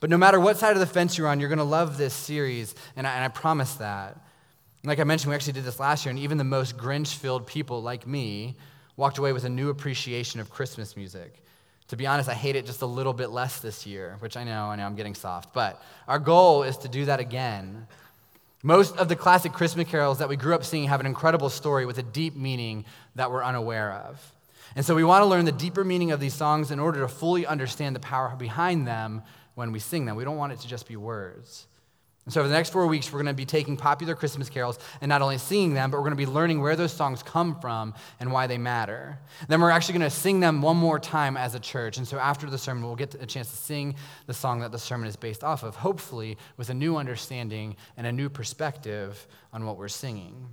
But 0.00 0.10
no 0.10 0.18
matter 0.18 0.38
what 0.40 0.56
side 0.56 0.72
of 0.72 0.80
the 0.80 0.86
fence 0.86 1.16
you're 1.16 1.28
on, 1.28 1.38
you're 1.38 1.48
going 1.48 1.58
to 1.58 1.64
love 1.64 1.96
this 1.96 2.12
series, 2.12 2.74
and 2.96 3.06
I, 3.06 3.14
and 3.14 3.24
I 3.24 3.28
promise 3.28 3.74
that. 3.74 4.18
like 4.84 4.98
I 4.98 5.04
mentioned, 5.04 5.30
we 5.30 5.36
actually 5.36 5.54
did 5.54 5.64
this 5.64 5.80
last 5.80 6.04
year, 6.04 6.10
and 6.10 6.18
even 6.18 6.38
the 6.38 6.44
most 6.44 6.76
Grinch 6.76 7.14
filled 7.14 7.46
people 7.46 7.82
like 7.82 8.06
me 8.06 8.56
walked 8.96 9.18
away 9.18 9.32
with 9.32 9.44
a 9.44 9.48
new 9.48 9.70
appreciation 9.70 10.40
of 10.40 10.50
Christmas 10.50 10.96
music. 10.96 11.42
To 11.88 11.96
be 11.96 12.06
honest, 12.06 12.28
I 12.28 12.34
hate 12.34 12.56
it 12.56 12.66
just 12.66 12.82
a 12.82 12.86
little 12.86 13.12
bit 13.12 13.30
less 13.30 13.60
this 13.60 13.86
year, 13.86 14.16
which 14.18 14.36
I 14.36 14.42
know, 14.42 14.66
I 14.66 14.76
know 14.76 14.86
I'm 14.86 14.96
getting 14.96 15.14
soft. 15.14 15.54
But 15.54 15.80
our 16.08 16.18
goal 16.18 16.64
is 16.64 16.76
to 16.78 16.88
do 16.88 17.04
that 17.04 17.20
again. 17.20 17.86
Most 18.62 18.96
of 18.96 19.08
the 19.08 19.16
classic 19.16 19.52
Christmas 19.52 19.88
carols 19.88 20.18
that 20.18 20.28
we 20.28 20.36
grew 20.36 20.54
up 20.54 20.64
singing 20.64 20.88
have 20.88 21.00
an 21.00 21.06
incredible 21.06 21.50
story 21.50 21.86
with 21.86 21.98
a 21.98 22.02
deep 22.02 22.34
meaning 22.34 22.84
that 23.14 23.30
we're 23.30 23.44
unaware 23.44 23.92
of. 23.92 24.32
And 24.74 24.84
so 24.84 24.94
we 24.94 25.04
want 25.04 25.22
to 25.22 25.26
learn 25.26 25.44
the 25.44 25.52
deeper 25.52 25.84
meaning 25.84 26.10
of 26.10 26.20
these 26.20 26.34
songs 26.34 26.70
in 26.70 26.80
order 26.80 27.00
to 27.00 27.08
fully 27.08 27.46
understand 27.46 27.94
the 27.94 28.00
power 28.00 28.34
behind 28.36 28.86
them 28.86 29.22
when 29.54 29.72
we 29.72 29.78
sing 29.78 30.04
them. 30.04 30.16
We 30.16 30.24
don't 30.24 30.36
want 30.36 30.52
it 30.52 30.60
to 30.60 30.68
just 30.68 30.88
be 30.88 30.96
words. 30.96 31.66
And 32.26 32.32
so, 32.32 32.40
over 32.40 32.48
the 32.48 32.54
next 32.54 32.70
four 32.70 32.88
weeks, 32.88 33.12
we're 33.12 33.20
going 33.20 33.26
to 33.26 33.34
be 33.34 33.46
taking 33.46 33.76
popular 33.76 34.16
Christmas 34.16 34.50
carols 34.50 34.80
and 35.00 35.08
not 35.08 35.22
only 35.22 35.38
singing 35.38 35.74
them, 35.74 35.92
but 35.92 35.98
we're 35.98 36.08
going 36.08 36.10
to 36.10 36.16
be 36.16 36.26
learning 36.26 36.60
where 36.60 36.74
those 36.74 36.92
songs 36.92 37.22
come 37.22 37.58
from 37.60 37.94
and 38.18 38.32
why 38.32 38.48
they 38.48 38.58
matter. 38.58 39.20
Then 39.46 39.60
we're 39.60 39.70
actually 39.70 39.98
going 39.98 40.10
to 40.10 40.16
sing 40.16 40.40
them 40.40 40.60
one 40.60 40.76
more 40.76 40.98
time 40.98 41.36
as 41.36 41.54
a 41.54 41.60
church. 41.60 41.98
And 41.98 42.06
so, 42.06 42.18
after 42.18 42.50
the 42.50 42.58
sermon, 42.58 42.82
we'll 42.82 42.96
get 42.96 43.14
a 43.14 43.26
chance 43.26 43.48
to 43.50 43.56
sing 43.56 43.94
the 44.26 44.34
song 44.34 44.58
that 44.60 44.72
the 44.72 44.78
sermon 44.78 45.06
is 45.06 45.14
based 45.14 45.44
off 45.44 45.62
of, 45.62 45.76
hopefully 45.76 46.36
with 46.56 46.68
a 46.68 46.74
new 46.74 46.96
understanding 46.96 47.76
and 47.96 48.08
a 48.08 48.12
new 48.12 48.28
perspective 48.28 49.24
on 49.52 49.64
what 49.64 49.78
we're 49.78 49.86
singing. 49.86 50.48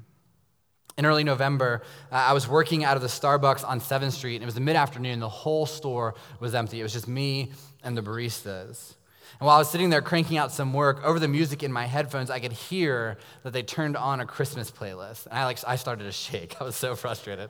In 0.96 1.08
early 1.08 1.24
November, 1.24 1.82
uh, 2.12 2.16
I 2.18 2.34
was 2.34 2.48
working 2.48 2.84
out 2.84 2.98
of 2.98 3.02
the 3.02 3.08
Starbucks 3.08 3.68
on 3.68 3.80
7th 3.80 4.12
Street, 4.12 4.36
and 4.36 4.44
it 4.44 4.46
was 4.46 4.54
the 4.54 4.62
mid 4.62 4.76
afternoon. 4.76 5.20
The 5.20 5.28
whole 5.28 5.66
store 5.66 6.14
was 6.40 6.54
empty. 6.54 6.80
It 6.80 6.84
was 6.84 6.94
just 6.94 7.08
me 7.08 7.52
and 7.84 7.98
the 7.98 8.04
baristas. 8.04 8.94
And 9.40 9.48
while 9.48 9.56
I 9.56 9.60
was 9.60 9.70
sitting 9.70 9.90
there 9.90 10.02
cranking 10.02 10.38
out 10.38 10.52
some 10.52 10.74
work, 10.74 11.04
over 11.04 11.20
the 11.20 11.28
music 11.28 11.64
in 11.64 11.72
my 11.72 11.86
headphones, 11.86 12.30
I 12.30 12.40
could 12.40 12.52
hear 12.52 13.18
that 13.44 13.52
they 13.52 13.64
turned 13.64 13.98
on 13.98 14.20
a 14.20 14.26
Christmas 14.26 14.72
playlist. 14.72 15.26
And 15.28 15.38
I, 15.38 15.46
like, 15.46 15.60
I 15.68 15.76
started 15.76 16.06
to 16.06 16.12
shake. 16.12 16.56
I 16.62 16.64
was 16.64 16.76
so 16.76 16.96
frustrated. 16.96 17.50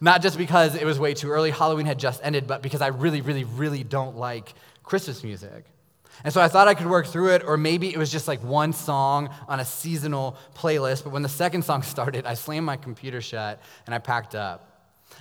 Not 0.00 0.22
just 0.22 0.38
because 0.38 0.74
it 0.74 0.84
was 0.84 0.98
way 0.98 1.14
too 1.14 1.30
early, 1.30 1.50
Halloween 1.50 1.86
had 1.86 1.98
just 1.98 2.20
ended, 2.22 2.46
but 2.46 2.62
because 2.62 2.80
I 2.80 2.88
really, 2.88 3.20
really, 3.20 3.44
really 3.44 3.84
don't 3.84 4.16
like 4.16 4.54
Christmas 4.82 5.24
music. 5.24 5.64
And 6.22 6.32
so 6.32 6.40
I 6.40 6.48
thought 6.48 6.68
I 6.68 6.74
could 6.74 6.86
work 6.86 7.06
through 7.06 7.30
it, 7.30 7.42
or 7.44 7.56
maybe 7.56 7.88
it 7.88 7.98
was 7.98 8.12
just 8.12 8.28
like 8.28 8.42
one 8.44 8.72
song 8.72 9.30
on 9.48 9.58
a 9.58 9.64
seasonal 9.64 10.36
playlist. 10.54 11.02
But 11.04 11.12
when 11.12 11.22
the 11.22 11.28
second 11.28 11.64
song 11.64 11.82
started, 11.94 12.26
I 12.26 12.34
slammed 12.34 12.66
my 12.66 12.76
computer 12.76 13.20
shut 13.20 13.60
and 13.86 13.94
I 13.94 13.98
packed 13.98 14.34
up. 14.34 14.73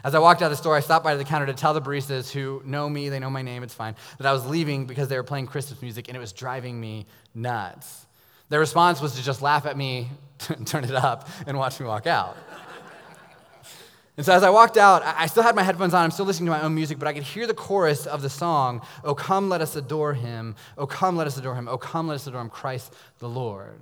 As 0.04 0.16
I 0.16 0.20
walked 0.20 0.42
out 0.42 0.46
of 0.46 0.52
the 0.52 0.58
store, 0.58 0.76
I 0.76 0.80
stopped 0.80 1.04
by 1.04 1.16
the 1.16 1.24
counter 1.24 1.46
to 1.46 1.54
tell 1.54 1.74
the 1.74 1.82
baristas 1.82 2.32
who 2.32 2.62
know 2.66 2.90
me, 2.90 3.10
they 3.10 3.20
know 3.20 3.30
my 3.30 3.42
name, 3.42 3.64
it's 3.64 3.74
fine, 3.74 3.96
that 4.18 4.28
I 4.28 4.34
was 4.34 4.46
leaving 4.46 4.86
because 4.86 5.08
they 5.08 5.18
were 5.18 5.24
playing 5.24 5.48
Christmas 5.48 5.82
music 5.82 6.08
and 6.08 6.18
it 6.18 6.20
was 6.20 6.34
driving 6.34 6.80
me 6.80 7.06
nuts. 7.34 8.06
Their 8.50 8.60
response 8.60 9.02
was 9.02 9.16
to 9.16 9.24
just 9.24 9.42
laugh 9.42 9.66
at 9.66 9.78
me, 9.78 10.10
turn 10.66 10.84
it 10.84 10.96
up, 10.96 11.28
and 11.48 11.58
watch 11.58 11.80
me 11.80 11.86
walk 11.86 12.08
out. 12.08 12.38
And 14.16 14.24
so 14.26 14.34
as 14.34 14.44
I 14.44 14.52
walked 14.52 14.78
out, 14.78 15.02
I 15.04 15.26
still 15.26 15.42
had 15.42 15.56
my 15.56 15.64
headphones 15.64 15.96
on. 15.96 16.04
I'm 16.04 16.12
still 16.12 16.26
listening 16.26 16.46
to 16.46 16.52
my 16.52 16.62
own 16.62 16.76
music, 16.76 17.00
but 17.00 17.08
I 17.08 17.14
could 17.14 17.24
hear 17.24 17.48
the 17.48 17.54
chorus 17.56 18.06
of 18.06 18.22
the 18.22 18.30
song, 18.30 18.82
Oh, 19.04 19.16
come, 19.16 19.50
let 19.50 19.62
us 19.62 19.76
adore 19.76 20.14
him. 20.14 20.56
Oh, 20.78 20.86
come, 20.86 21.18
let 21.18 21.26
us 21.26 21.38
adore 21.38 21.56
him. 21.56 21.68
Oh, 21.68 21.80
come, 21.80 22.08
let 22.08 22.16
us 22.16 22.28
adore 22.28 22.42
him, 22.42 22.50
Christ 22.50 22.94
the 23.18 23.30
Lord. 23.30 23.80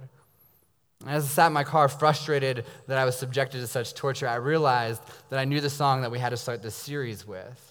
As 1.07 1.25
I 1.25 1.27
sat 1.27 1.47
in 1.47 1.53
my 1.53 1.63
car, 1.63 1.87
frustrated 1.87 2.65
that 2.87 2.97
I 2.97 3.05
was 3.05 3.17
subjected 3.17 3.59
to 3.59 3.67
such 3.67 3.93
torture, 3.93 4.27
I 4.27 4.35
realized 4.35 5.01
that 5.29 5.39
I 5.39 5.45
knew 5.45 5.59
the 5.59 5.69
song 5.69 6.01
that 6.01 6.11
we 6.11 6.19
had 6.19 6.29
to 6.29 6.37
start 6.37 6.61
this 6.61 6.75
series 6.75 7.25
with. 7.25 7.67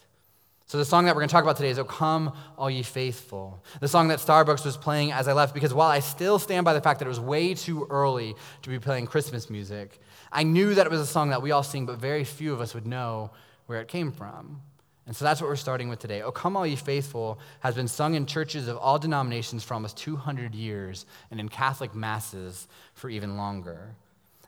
So, 0.66 0.78
the 0.78 0.84
song 0.84 1.04
that 1.04 1.16
we're 1.16 1.22
going 1.22 1.28
to 1.28 1.32
talk 1.32 1.42
about 1.42 1.56
today 1.56 1.70
is 1.70 1.80
Oh 1.80 1.84
Come, 1.84 2.32
All 2.56 2.70
Ye 2.70 2.84
Faithful. 2.84 3.60
The 3.80 3.88
song 3.88 4.06
that 4.08 4.20
Starbucks 4.20 4.64
was 4.64 4.76
playing 4.76 5.10
as 5.10 5.26
I 5.26 5.32
left, 5.32 5.52
because 5.52 5.74
while 5.74 5.90
I 5.90 5.98
still 5.98 6.38
stand 6.38 6.64
by 6.64 6.74
the 6.74 6.80
fact 6.80 7.00
that 7.00 7.06
it 7.06 7.08
was 7.08 7.18
way 7.18 7.54
too 7.54 7.88
early 7.90 8.36
to 8.62 8.70
be 8.70 8.78
playing 8.78 9.06
Christmas 9.06 9.50
music, 9.50 10.00
I 10.30 10.44
knew 10.44 10.74
that 10.74 10.86
it 10.86 10.90
was 10.90 11.00
a 11.00 11.06
song 11.06 11.30
that 11.30 11.42
we 11.42 11.50
all 11.50 11.64
sing, 11.64 11.86
but 11.86 11.98
very 11.98 12.22
few 12.22 12.52
of 12.52 12.60
us 12.60 12.72
would 12.72 12.86
know 12.86 13.32
where 13.66 13.80
it 13.80 13.88
came 13.88 14.12
from. 14.12 14.62
And 15.06 15.16
so 15.16 15.24
that's 15.24 15.40
what 15.40 15.48
we're 15.48 15.56
starting 15.56 15.88
with 15.88 15.98
today. 15.98 16.22
O 16.22 16.30
Come 16.30 16.56
All 16.56 16.66
Ye 16.66 16.76
Faithful 16.76 17.38
has 17.60 17.74
been 17.74 17.88
sung 17.88 18.14
in 18.14 18.26
churches 18.26 18.68
of 18.68 18.76
all 18.76 18.98
denominations 18.98 19.64
for 19.64 19.74
almost 19.74 19.96
200 19.96 20.54
years 20.54 21.06
and 21.30 21.40
in 21.40 21.48
Catholic 21.48 21.94
masses 21.94 22.68
for 22.94 23.10
even 23.10 23.36
longer. 23.36 23.94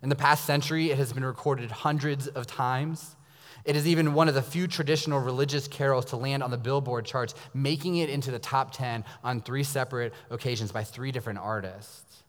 In 0.03 0.09
the 0.09 0.17
past 0.17 0.45
century, 0.45 0.91
it 0.91 0.99
has 0.99 1.13
been 1.13 1.25
recorded 1.25 1.71
hundreds 1.71 2.29
of 2.29 2.47
times. 2.47 3.17
It 3.65 3.77
is 3.77 3.87
even 3.87 4.15
one 4.15 4.29
of 4.29 4.35
the 4.35 4.43
few 4.43 4.67
traditional 4.67 5.21
religious 5.21 5.69
carols 5.69 6.07
to 6.07 6.17
land 6.17 6.43
on 6.43 6.51
the 6.51 6.59
Billboard 6.59 7.05
charts, 7.05 7.35
making 7.55 7.97
it 7.97 8.11
into 8.11 8.31
the 8.31 8.39
top 8.39 8.73
10 8.73 9.05
on 9.23 9.41
three 9.41 9.63
separate 9.63 10.13
occasions 10.31 10.73
by 10.73 10.83
three 10.83 11.13
different 11.13 11.39
artists. 11.39 12.25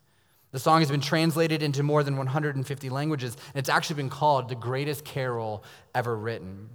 The 0.52 0.60
song 0.60 0.82
has 0.82 0.92
been 0.92 1.02
translated 1.02 1.64
into 1.64 1.82
more 1.82 2.04
than 2.04 2.16
150 2.16 2.90
languages, 2.90 3.36
and 3.54 3.60
it's 3.60 3.70
actually 3.70 3.96
been 3.96 4.12
called 4.12 4.50
the 4.50 4.56
greatest 4.56 5.04
carol 5.04 5.64
ever 5.96 6.16
written. 6.16 6.70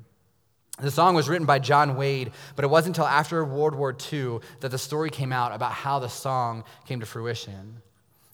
The 0.81 0.91
song 0.93 1.17
was 1.17 1.29
written 1.29 1.47
by 1.47 1.59
John 1.59 1.97
Wade, 1.97 2.31
but 2.55 2.65
it 2.65 2.69
wasn't 2.69 2.97
until 2.97 3.09
after 3.09 3.45
World 3.45 3.75
War 3.75 3.97
II 4.13 4.39
that 4.61 4.71
the 4.71 4.79
story 4.79 5.11
came 5.11 5.33
out 5.33 5.53
about 5.53 5.73
how 5.73 5.99
the 5.99 6.09
song 6.09 6.63
came 6.87 7.01
to 7.01 7.07
fruition. 7.07 7.83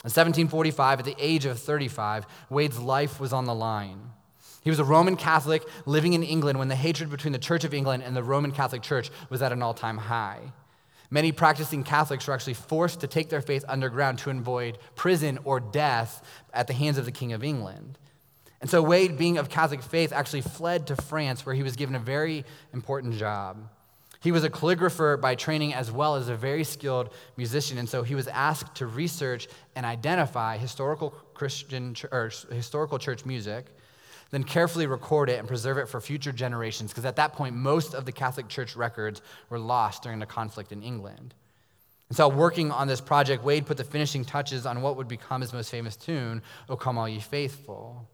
In 0.05 0.11
1745, 0.11 0.99
at 0.99 1.05
the 1.07 1.17
age 1.19 1.47
of 1.47 1.59
35, 1.59 2.27
Wade's 2.51 2.79
life 2.79 3.19
was 3.19 3.33
on 3.33 3.47
the 3.47 3.55
line. 3.55 4.11
He 4.63 4.69
was 4.69 4.79
a 4.79 4.85
Roman 4.85 5.17
Catholic 5.17 5.63
living 5.87 6.13
in 6.13 6.23
England 6.23 6.59
when 6.59 6.69
the 6.69 6.77
hatred 6.77 7.09
between 7.09 7.33
the 7.33 7.39
Church 7.39 7.65
of 7.65 7.73
England 7.73 8.03
and 8.03 8.15
the 8.15 8.23
Roman 8.23 8.53
Catholic 8.53 8.83
Church 8.83 9.11
was 9.31 9.41
at 9.41 9.53
an 9.53 9.63
all 9.63 9.75
time 9.75 9.97
high. 9.97 10.53
Many 11.11 11.33
practicing 11.33 11.85
Catholics 11.85 12.27
were 12.27 12.35
actually 12.35 12.55
forced 12.55 13.01
to 13.01 13.07
take 13.07 13.31
their 13.31 13.41
faith 13.41 13.65
underground 13.69 14.19
to 14.21 14.31
avoid 14.31 14.79
prison 14.97 15.39
or 15.45 15.61
death 15.61 16.23
at 16.53 16.67
the 16.67 16.75
hands 16.75 16.99
of 16.99 17.05
the 17.05 17.13
King 17.13 17.33
of 17.33 17.45
England. 17.45 17.99
And 18.65 18.71
so 18.71 18.81
Wade, 18.81 19.19
being 19.19 19.37
of 19.37 19.51
Catholic 19.51 19.83
faith, 19.83 20.11
actually 20.11 20.41
fled 20.41 20.87
to 20.87 20.97
France 20.97 21.45
where 21.45 21.55
he 21.55 21.63
was 21.63 21.77
given 21.77 21.95
a 21.95 21.99
very 21.99 22.47
important 22.73 23.13
job. 23.13 23.59
He 24.23 24.33
was 24.33 24.43
a 24.43 24.49
calligrapher 24.49 25.21
by 25.21 25.35
training 25.35 25.75
as 25.75 25.93
well 25.93 26.17
as 26.17 26.31
a 26.31 26.35
very 26.35 26.65
skilled 26.65 27.11
musician, 27.37 27.77
and 27.77 27.87
so 27.87 28.03
he 28.03 28.15
was 28.15 28.27
asked 28.27 28.77
to 28.77 28.87
research 28.87 29.49
and 29.77 29.85
identify 29.85 30.57
historical 30.57 31.11
Christian 31.35 31.95
or 32.11 32.31
historical 32.51 32.99
church 32.99 33.27
music, 33.27 33.67
then 34.31 34.45
carefully 34.45 34.87
record 34.87 35.29
it 35.29 35.39
and 35.39 35.47
preserve 35.47 35.77
it 35.77 35.87
for 35.87 36.01
future 36.01 36.33
generations, 36.33 36.91
because 36.91 37.05
at 37.05 37.17
that 37.17 37.35
point, 37.35 37.55
most 37.55 37.93
of 37.93 38.07
the 38.07 38.13
Catholic 38.13 38.49
Church 38.49 38.77
records 38.77 39.21
were 39.51 39.59
lost 39.59 40.03
during 40.03 40.21
the 40.21 40.25
conflict 40.25 40.73
in 40.73 40.83
England. 40.83 41.35
And 42.09 42.17
so, 42.17 42.31
working 42.31 42.71
on 42.71 42.89
this 42.89 43.03
project, 43.03 43.45
Wade 43.45 43.67
put 43.67 43.77
the 43.77 43.85
finishing 43.85 44.25
touches 44.25 44.65
on 44.65 44.81
what 44.81 44.97
would 44.97 45.07
become 45.07 45.43
his 45.43 45.53
most 45.53 45.71
famous 45.71 45.97
tune, 45.97 46.41
O 46.71 46.79
Come 46.79 46.97
All 46.97 47.07
Ye 47.07 47.21
Faithful. 47.21 48.09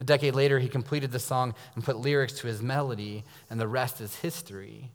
A 0.00 0.04
decade 0.04 0.34
later, 0.34 0.58
he 0.58 0.68
completed 0.68 1.12
the 1.12 1.18
song 1.18 1.54
and 1.74 1.84
put 1.84 1.98
lyrics 1.98 2.32
to 2.40 2.46
his 2.46 2.62
melody, 2.62 3.24
and 3.50 3.60
the 3.60 3.68
rest 3.68 4.00
is 4.00 4.16
history. 4.16 4.90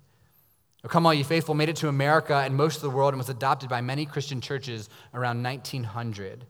O 0.83 0.87
Come 0.87 1.05
All 1.05 1.13
Ye 1.13 1.23
Faithful 1.23 1.55
made 1.55 1.69
it 1.69 1.75
to 1.77 1.87
America 1.87 2.35
and 2.35 2.55
most 2.55 2.77
of 2.77 2.81
the 2.81 2.89
world 2.89 3.13
and 3.13 3.19
was 3.19 3.29
adopted 3.29 3.69
by 3.69 3.81
many 3.81 4.05
Christian 4.05 4.41
churches 4.41 4.89
around 5.13 5.41
1900. 5.41 6.45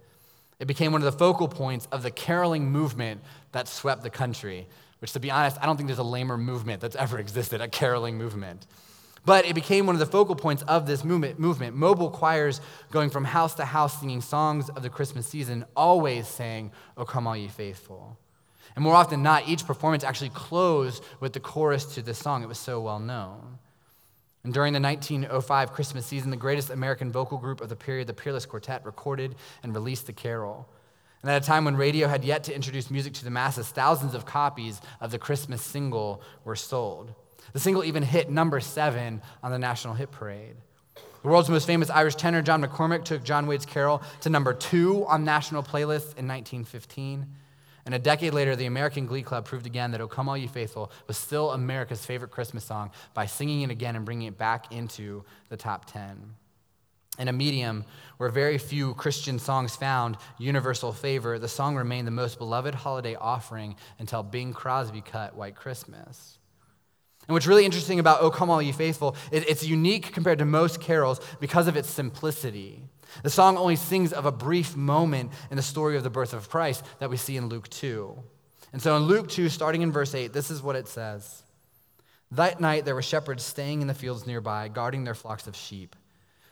It 0.60 0.66
became 0.66 0.92
one 0.92 1.02
of 1.02 1.06
the 1.06 1.18
focal 1.18 1.48
points 1.48 1.88
of 1.92 2.02
the 2.02 2.12
caroling 2.12 2.72
movement 2.72 3.22
that 3.52 3.68
swept 3.68 4.04
the 4.04 4.10
country, 4.10 4.68
which, 5.00 5.12
to 5.14 5.20
be 5.20 5.32
honest, 5.32 5.58
I 5.62 5.66
don't 5.66 5.76
think 5.76 5.88
there's 5.88 6.00
a 6.00 6.04
lamer 6.04 6.38
movement 6.38 6.82
that's 6.82 6.96
ever 6.96 7.20
existed, 7.20 7.60
a 7.60 7.68
caroling 7.68 8.18
movement. 8.18 8.68
But 9.26 9.46
it 9.46 9.56
became 9.56 9.86
one 9.86 9.96
of 9.96 10.00
the 10.00 10.06
focal 10.06 10.36
points 10.36 10.64
of 10.64 10.86
this 10.86 11.04
movement, 11.04 11.40
movement. 11.40 11.76
Mobile 11.76 12.10
choirs 12.10 12.62
going 12.92 13.10
from 13.10 13.26
house 13.26 13.56
to 13.56 13.66
house 13.66 14.00
singing 14.00 14.22
songs 14.22 14.70
of 14.70 14.84
the 14.84 14.90
Christmas 14.90 15.28
season, 15.28 15.66
always 15.76 16.28
saying, 16.28 16.72
O 16.96 17.02
oh, 17.02 17.06
come 17.06 17.26
all 17.26 17.36
ye 17.36 17.48
faithful. 17.48 18.18
And 18.76 18.84
more 18.84 18.96
often 18.96 19.12
than 19.20 19.24
not, 19.24 19.48
each 19.48 19.66
performance 19.66 20.04
actually 20.04 20.30
closed 20.30 21.04
with 21.20 21.34
the 21.34 21.40
chorus 21.40 21.86
to 21.96 22.02
this 22.02 22.18
song. 22.18 22.44
It 22.44 22.48
was 22.48 22.60
so 22.60 22.82
well 22.82 23.00
known. 23.00 23.60
And 24.44 24.54
during 24.54 24.74
the 24.74 24.82
1905 24.82 25.72
Christmas 25.72 26.06
season, 26.06 26.30
the 26.30 26.38
greatest 26.38 26.70
American 26.70 27.12
vocal 27.12 27.38
group 27.38 27.62
of 27.62 27.70
the 27.70 27.76
period, 27.76 28.08
the 28.08 28.14
Peerless 28.14 28.46
Quartet, 28.46 28.86
recorded 28.86 29.36
and 29.64 29.74
released 29.74 30.06
the 30.06 30.14
carol. 30.14 30.70
And 31.24 31.32
at 31.32 31.42
a 31.42 31.46
time 31.46 31.66
when 31.66 31.76
radio 31.76 32.08
had 32.08 32.24
yet 32.24 32.44
to 32.44 32.54
introduce 32.54 32.92
music 32.92 33.14
to 33.14 33.24
the 33.24 33.32
masses, 33.32 33.68
thousands 33.68 34.14
of 34.14 34.28
copies 34.28 34.82
of 35.02 35.10
the 35.10 35.18
Christmas 35.18 35.64
single 35.64 36.22
were 36.44 36.56
sold. 36.56 37.16
The 37.54 37.60
single 37.60 37.84
even 37.84 38.04
hit 38.04 38.30
number 38.30 38.60
seven 38.60 39.24
on 39.42 39.52
the 39.52 39.58
National 39.58 39.96
Hit 39.96 40.12
Parade. 40.12 40.58
The 41.24 41.28
world's 41.28 41.50
most 41.50 41.66
famous 41.66 41.90
Irish 41.90 42.14
tenor, 42.14 42.44
John 42.44 42.64
McCormack, 42.64 43.04
took 43.04 43.24
John 43.24 43.48
Wade's 43.48 43.66
carol 43.66 44.04
to 44.22 44.30
number 44.30 44.54
two 44.54 45.08
on 45.08 45.24
national 45.24 45.64
playlists 45.64 46.14
in 46.18 46.28
1915. 46.28 47.26
And 47.86 47.94
a 47.94 48.00
decade 48.00 48.34
later, 48.34 48.56
the 48.56 48.66
American 48.66 49.06
Glee 49.06 49.22
Club 49.22 49.46
proved 49.46 49.68
again 49.68 49.92
that 49.92 50.02
O 50.02 50.08
Come 50.08 50.28
All 50.28 50.38
You 50.38 50.48
Faithful 50.48 50.92
was 51.08 51.18
still 51.18 51.52
America's 51.52 52.04
favorite 52.04 52.32
Christmas 52.32 52.64
song 52.64 52.92
by 53.14 53.28
singing 53.28 53.62
it 53.62 53.70
again 53.70 53.96
and 53.96 54.04
bringing 54.04 54.28
it 54.28 54.38
back 54.38 54.72
into 54.72 55.24
the 55.50 55.58
top 55.58 55.86
10. 55.86 56.34
In 57.20 57.28
a 57.28 57.34
medium 57.34 57.86
where 58.18 58.30
very 58.30 58.58
few 58.58 58.94
Christian 58.96 59.40
songs 59.40 59.76
found 59.76 60.18
universal 60.38 60.92
favor, 60.92 61.38
the 61.40 61.48
song 61.48 61.76
remained 61.76 62.08
the 62.08 62.12
most 62.12 62.40
beloved 62.40 62.74
holiday 62.74 63.16
offering 63.16 63.76
until 64.00 64.24
Bing 64.24 64.52
Crosby 64.52 65.02
cut 65.02 65.36
White 65.36 65.56
Christmas. 65.56 66.40
And 67.28 67.34
what's 67.34 67.48
really 67.48 67.66
interesting 67.66 68.00
about 68.00 68.22
O 68.22 68.30
Come 68.30 68.50
All 68.50 68.62
Ye 68.62 68.72
Faithful, 68.72 69.16
is 69.32 69.44
it's 69.48 69.66
unique 69.66 70.12
compared 70.12 70.40
to 70.40 70.46
most 70.46 70.82
carols 70.82 71.20
because 71.40 71.68
of 71.68 71.78
its 71.78 71.90
simplicity. 71.90 72.84
The 73.24 73.30
song 73.30 73.58
only 73.58 73.76
sings 73.76 74.14
of 74.14 74.26
a 74.26 74.32
brief 74.32 74.76
moment 74.76 75.32
in 75.50 75.58
the 75.58 75.64
story 75.64 75.98
of 75.98 76.04
the 76.04 76.10
birth 76.10 76.34
of 76.34 76.50
Christ 76.50 76.84
that 77.00 77.10
we 77.10 77.18
see 77.18 77.38
in 77.38 77.50
Luke 77.50 77.70
2. 77.70 78.18
And 78.74 78.82
so 78.82 78.98
in 78.98 79.04
Luke 79.04 79.30
2, 79.30 79.50
starting 79.50 79.82
in 79.82 79.92
verse 79.92 80.14
8, 80.14 80.34
this 80.34 80.52
is 80.52 80.62
what 80.62 80.76
it 80.76 80.88
says 80.88 81.44
That 82.32 82.60
night 82.60 82.86
there 82.86 82.96
were 82.96 83.02
shepherds 83.02 83.44
staying 83.44 83.82
in 83.82 83.88
the 83.88 83.94
fields 83.94 84.28
nearby, 84.28 84.68
guarding 84.68 85.04
their 85.04 85.16
flocks 85.16 85.48
of 85.48 85.56
sheep. 85.56 85.96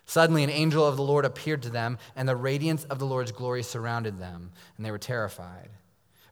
Suddenly, 0.05 0.43
an 0.43 0.49
angel 0.49 0.85
of 0.85 0.97
the 0.97 1.03
Lord 1.03 1.25
appeared 1.25 1.63
to 1.63 1.69
them, 1.69 1.97
and 2.15 2.27
the 2.27 2.35
radiance 2.35 2.83
of 2.85 2.99
the 2.99 3.05
Lord's 3.05 3.31
glory 3.31 3.63
surrounded 3.63 4.19
them, 4.19 4.51
and 4.77 4.85
they 4.85 4.91
were 4.91 4.97
terrified. 4.97 5.69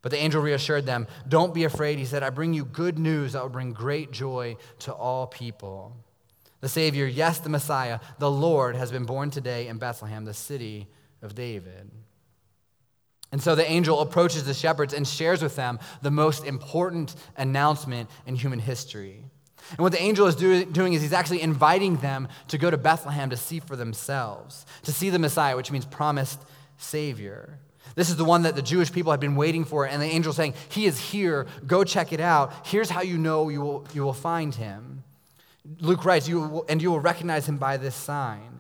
But 0.02 0.12
the 0.12 0.18
angel 0.18 0.42
reassured 0.42 0.86
them, 0.86 1.08
Don't 1.28 1.54
be 1.54 1.64
afraid. 1.64 2.00
He 2.00 2.06
said, 2.06 2.24
I 2.24 2.32
bring 2.32 2.54
you 2.54 2.66
good 2.66 2.98
news 2.98 3.34
that 3.34 3.44
will 3.44 3.50
bring 3.50 3.72
great 3.72 4.12
joy 4.12 4.58
to 4.80 4.94
all 4.94 5.28
people. 5.28 5.96
The 6.62 6.70
Savior, 6.70 7.08
yes, 7.08 7.40
the 7.40 7.50
Messiah, 7.50 8.00
the 8.20 8.32
Lord, 8.32 8.76
has 8.76 8.92
been 8.92 9.06
born 9.06 9.32
today 9.32 9.68
in 9.68 9.78
Bethlehem, 9.78 10.26
the 10.26 10.34
city 10.34 10.88
of 11.22 11.36
David. 11.36 11.92
And 13.32 13.42
so 13.42 13.56
the 13.56 13.70
angel 13.70 14.02
approaches 14.02 14.44
the 14.44 14.54
shepherds 14.54 14.94
and 14.94 15.08
shares 15.08 15.42
with 15.42 15.56
them 15.56 15.80
the 16.02 16.12
most 16.12 16.46
important 16.46 17.16
announcement 17.38 18.10
in 18.26 18.36
human 18.36 18.60
history. 18.60 19.24
And 19.72 19.80
what 19.80 19.92
the 19.92 20.02
angel 20.02 20.28
is 20.28 20.36
do- 20.36 20.66
doing 20.66 20.94
is 20.94 21.02
he's 21.02 21.14
actually 21.14 21.42
inviting 21.42 21.98
them 21.98 22.28
to 22.50 22.58
go 22.58 22.70
to 22.70 22.78
Bethlehem 22.78 23.30
to 23.30 23.38
see 23.38 23.60
for 23.60 23.76
themselves, 23.76 24.66
to 24.84 24.92
see 24.92 25.10
the 25.10 25.20
Messiah, 25.20 25.56
which 25.56 25.72
means 25.72 25.86
promised 25.86 26.40
Savior. 26.78 27.60
This 27.96 28.10
is 28.10 28.18
the 28.18 28.26
one 28.26 28.44
that 28.44 28.56
the 28.56 28.62
Jewish 28.62 28.92
people 28.92 29.12
had 29.12 29.20
been 29.20 29.36
waiting 29.36 29.66
for, 29.66 29.86
and 29.86 30.02
the 30.02 30.06
angel 30.06 30.34
saying, 30.34 30.54
He 30.70 30.86
is 30.86 31.00
here, 31.00 31.48
go 31.66 31.84
check 31.84 32.12
it 32.12 32.20
out. 32.20 32.68
Here's 32.68 32.90
how 32.90 33.02
you 33.02 33.18
know 33.18 33.50
you 33.50 33.62
will, 33.62 33.88
you 33.94 34.04
will 34.04 34.14
find 34.14 34.54
him. 34.54 35.04
Luke 35.80 36.06
writes, 36.06 36.28
you 36.28 36.40
will, 36.42 36.66
and 36.68 36.82
you 36.82 36.92
will 36.92 37.00
recognize 37.00 37.48
him 37.48 37.58
by 37.58 37.78
this 37.78 37.96
sign. 37.96 38.60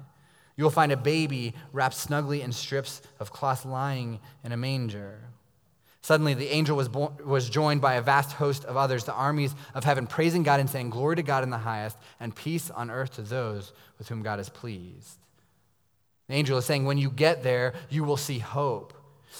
You 0.55 0.63
will 0.63 0.71
find 0.71 0.91
a 0.91 0.97
baby 0.97 1.55
wrapped 1.73 1.95
snugly 1.95 2.41
in 2.41 2.51
strips 2.51 3.01
of 3.19 3.31
cloth 3.31 3.65
lying 3.65 4.19
in 4.43 4.51
a 4.51 4.57
manger. 4.57 5.19
Suddenly, 6.03 6.33
the 6.33 6.49
angel 6.49 6.75
was, 6.75 6.89
born, 6.89 7.15
was 7.23 7.49
joined 7.49 7.81
by 7.81 7.93
a 7.93 8.01
vast 8.01 8.33
host 8.33 8.65
of 8.65 8.75
others, 8.75 9.03
the 9.03 9.13
armies 9.13 9.53
of 9.75 9.83
heaven, 9.83 10.07
praising 10.07 10.43
God 10.43 10.59
and 10.59 10.69
saying, 10.69 10.89
Glory 10.89 11.15
to 11.15 11.23
God 11.23 11.43
in 11.43 11.51
the 11.51 11.59
highest, 11.59 11.97
and 12.19 12.35
peace 12.35 12.71
on 12.71 12.89
earth 12.89 13.13
to 13.15 13.21
those 13.21 13.71
with 13.97 14.09
whom 14.09 14.23
God 14.23 14.39
is 14.39 14.49
pleased. 14.49 15.17
The 16.27 16.33
angel 16.33 16.57
is 16.57 16.65
saying, 16.65 16.85
When 16.85 16.97
you 16.97 17.11
get 17.11 17.43
there, 17.43 17.73
you 17.89 18.03
will 18.03 18.17
see 18.17 18.39
hope. 18.39 18.93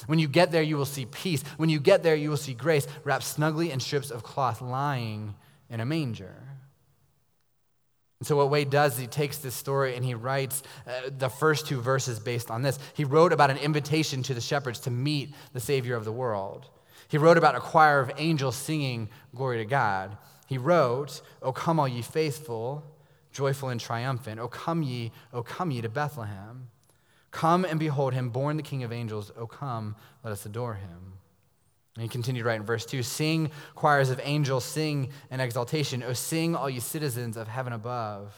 When 0.05 0.19
you 0.19 0.27
get 0.27 0.51
there, 0.51 0.61
you 0.61 0.77
will 0.77 0.85
see 0.85 1.05
peace. 1.05 1.43
When 1.57 1.69
you 1.69 1.79
get 1.79 2.03
there, 2.03 2.15
you 2.15 2.29
will 2.29 2.37
see 2.37 2.53
grace 2.53 2.87
wrapped 3.03 3.23
snugly 3.23 3.71
in 3.71 3.79
strips 3.79 4.11
of 4.11 4.23
cloth 4.23 4.61
lying 4.61 5.35
in 5.69 5.79
a 5.79 5.85
manger. 5.85 6.35
And 8.21 8.27
so, 8.27 8.37
what 8.37 8.51
Wade 8.51 8.69
does 8.69 8.93
is 8.93 8.99
he 8.99 9.07
takes 9.07 9.39
this 9.39 9.55
story 9.55 9.95
and 9.95 10.05
he 10.05 10.13
writes 10.13 10.61
uh, 10.85 11.09
the 11.17 11.27
first 11.27 11.65
two 11.65 11.81
verses 11.81 12.19
based 12.19 12.51
on 12.51 12.61
this. 12.61 12.77
He 12.93 13.03
wrote 13.03 13.33
about 13.33 13.49
an 13.49 13.57
invitation 13.57 14.21
to 14.21 14.35
the 14.35 14.41
shepherds 14.41 14.79
to 14.81 14.91
meet 14.91 15.33
the 15.53 15.59
Savior 15.59 15.95
of 15.95 16.05
the 16.05 16.11
world. 16.11 16.69
He 17.07 17.17
wrote 17.17 17.39
about 17.39 17.55
a 17.55 17.59
choir 17.59 17.99
of 17.99 18.11
angels 18.17 18.55
singing 18.55 19.09
glory 19.33 19.57
to 19.57 19.65
God. 19.65 20.17
He 20.45 20.59
wrote, 20.59 21.23
O 21.41 21.51
come, 21.51 21.79
all 21.79 21.87
ye 21.87 22.03
faithful, 22.03 22.83
joyful 23.31 23.69
and 23.69 23.81
triumphant. 23.81 24.39
O 24.39 24.47
come 24.47 24.83
ye, 24.83 25.11
O 25.33 25.41
come 25.41 25.71
ye 25.71 25.81
to 25.81 25.89
Bethlehem. 25.89 26.67
Come 27.31 27.65
and 27.65 27.79
behold 27.79 28.13
him, 28.13 28.29
born 28.29 28.55
the 28.55 28.61
King 28.61 28.83
of 28.83 28.93
angels. 28.93 29.31
O 29.35 29.47
come, 29.47 29.95
let 30.23 30.31
us 30.31 30.45
adore 30.45 30.75
him. 30.75 31.13
And 31.95 32.03
he 32.03 32.07
continued 32.07 32.45
right 32.45 32.59
in 32.59 32.65
verse 32.65 32.85
2 32.85 33.03
Sing, 33.03 33.51
choirs 33.75 34.09
of 34.09 34.21
angels, 34.23 34.63
sing 34.63 35.09
in 35.29 35.39
exaltation. 35.39 36.03
Oh, 36.03 36.13
sing, 36.13 36.55
all 36.55 36.69
you 36.69 36.79
citizens 36.79 37.37
of 37.37 37.47
heaven 37.47 37.73
above. 37.73 38.33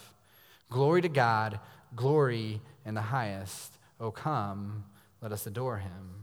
Glory 0.70 1.02
to 1.02 1.10
God, 1.10 1.60
glory 1.96 2.62
in 2.86 2.96
the 2.96 3.02
highest. 3.02 3.78
Oh, 4.00 4.12
come, 4.12 4.86
let 5.22 5.32
us 5.32 5.46
adore 5.46 5.78
him. 5.78 6.14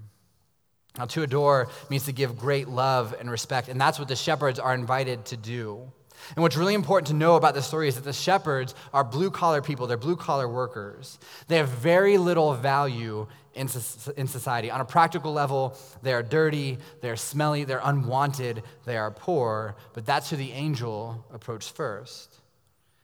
Now, 0.98 1.06
to 1.06 1.22
adore 1.22 1.68
means 1.88 2.04
to 2.06 2.12
give 2.12 2.36
great 2.36 2.68
love 2.68 3.14
and 3.18 3.30
respect, 3.30 3.68
and 3.68 3.80
that's 3.80 3.98
what 3.98 4.08
the 4.08 4.16
shepherds 4.16 4.58
are 4.58 4.74
invited 4.74 5.24
to 5.26 5.36
do. 5.36 5.92
And 6.36 6.42
what's 6.42 6.56
really 6.56 6.74
important 6.74 7.08
to 7.08 7.14
know 7.14 7.36
about 7.36 7.54
this 7.54 7.66
story 7.66 7.88
is 7.88 7.94
that 7.94 8.04
the 8.04 8.12
shepherds 8.12 8.74
are 8.92 9.04
blue 9.04 9.30
collar 9.30 9.62
people, 9.62 9.86
they're 9.86 9.96
blue 9.96 10.16
collar 10.16 10.48
workers. 10.48 11.18
They 11.48 11.56
have 11.56 11.68
very 11.68 12.18
little 12.18 12.54
value 12.54 13.26
in, 13.54 13.68
in 14.16 14.26
society. 14.26 14.70
On 14.70 14.80
a 14.80 14.84
practical 14.84 15.32
level, 15.32 15.76
they 16.02 16.12
are 16.12 16.22
dirty, 16.22 16.78
they're 17.00 17.16
smelly, 17.16 17.64
they're 17.64 17.80
unwanted, 17.82 18.62
they 18.84 18.96
are 18.96 19.10
poor, 19.10 19.76
but 19.92 20.06
that's 20.06 20.30
who 20.30 20.36
the 20.36 20.52
angel 20.52 21.24
approached 21.32 21.74
first. 21.74 22.36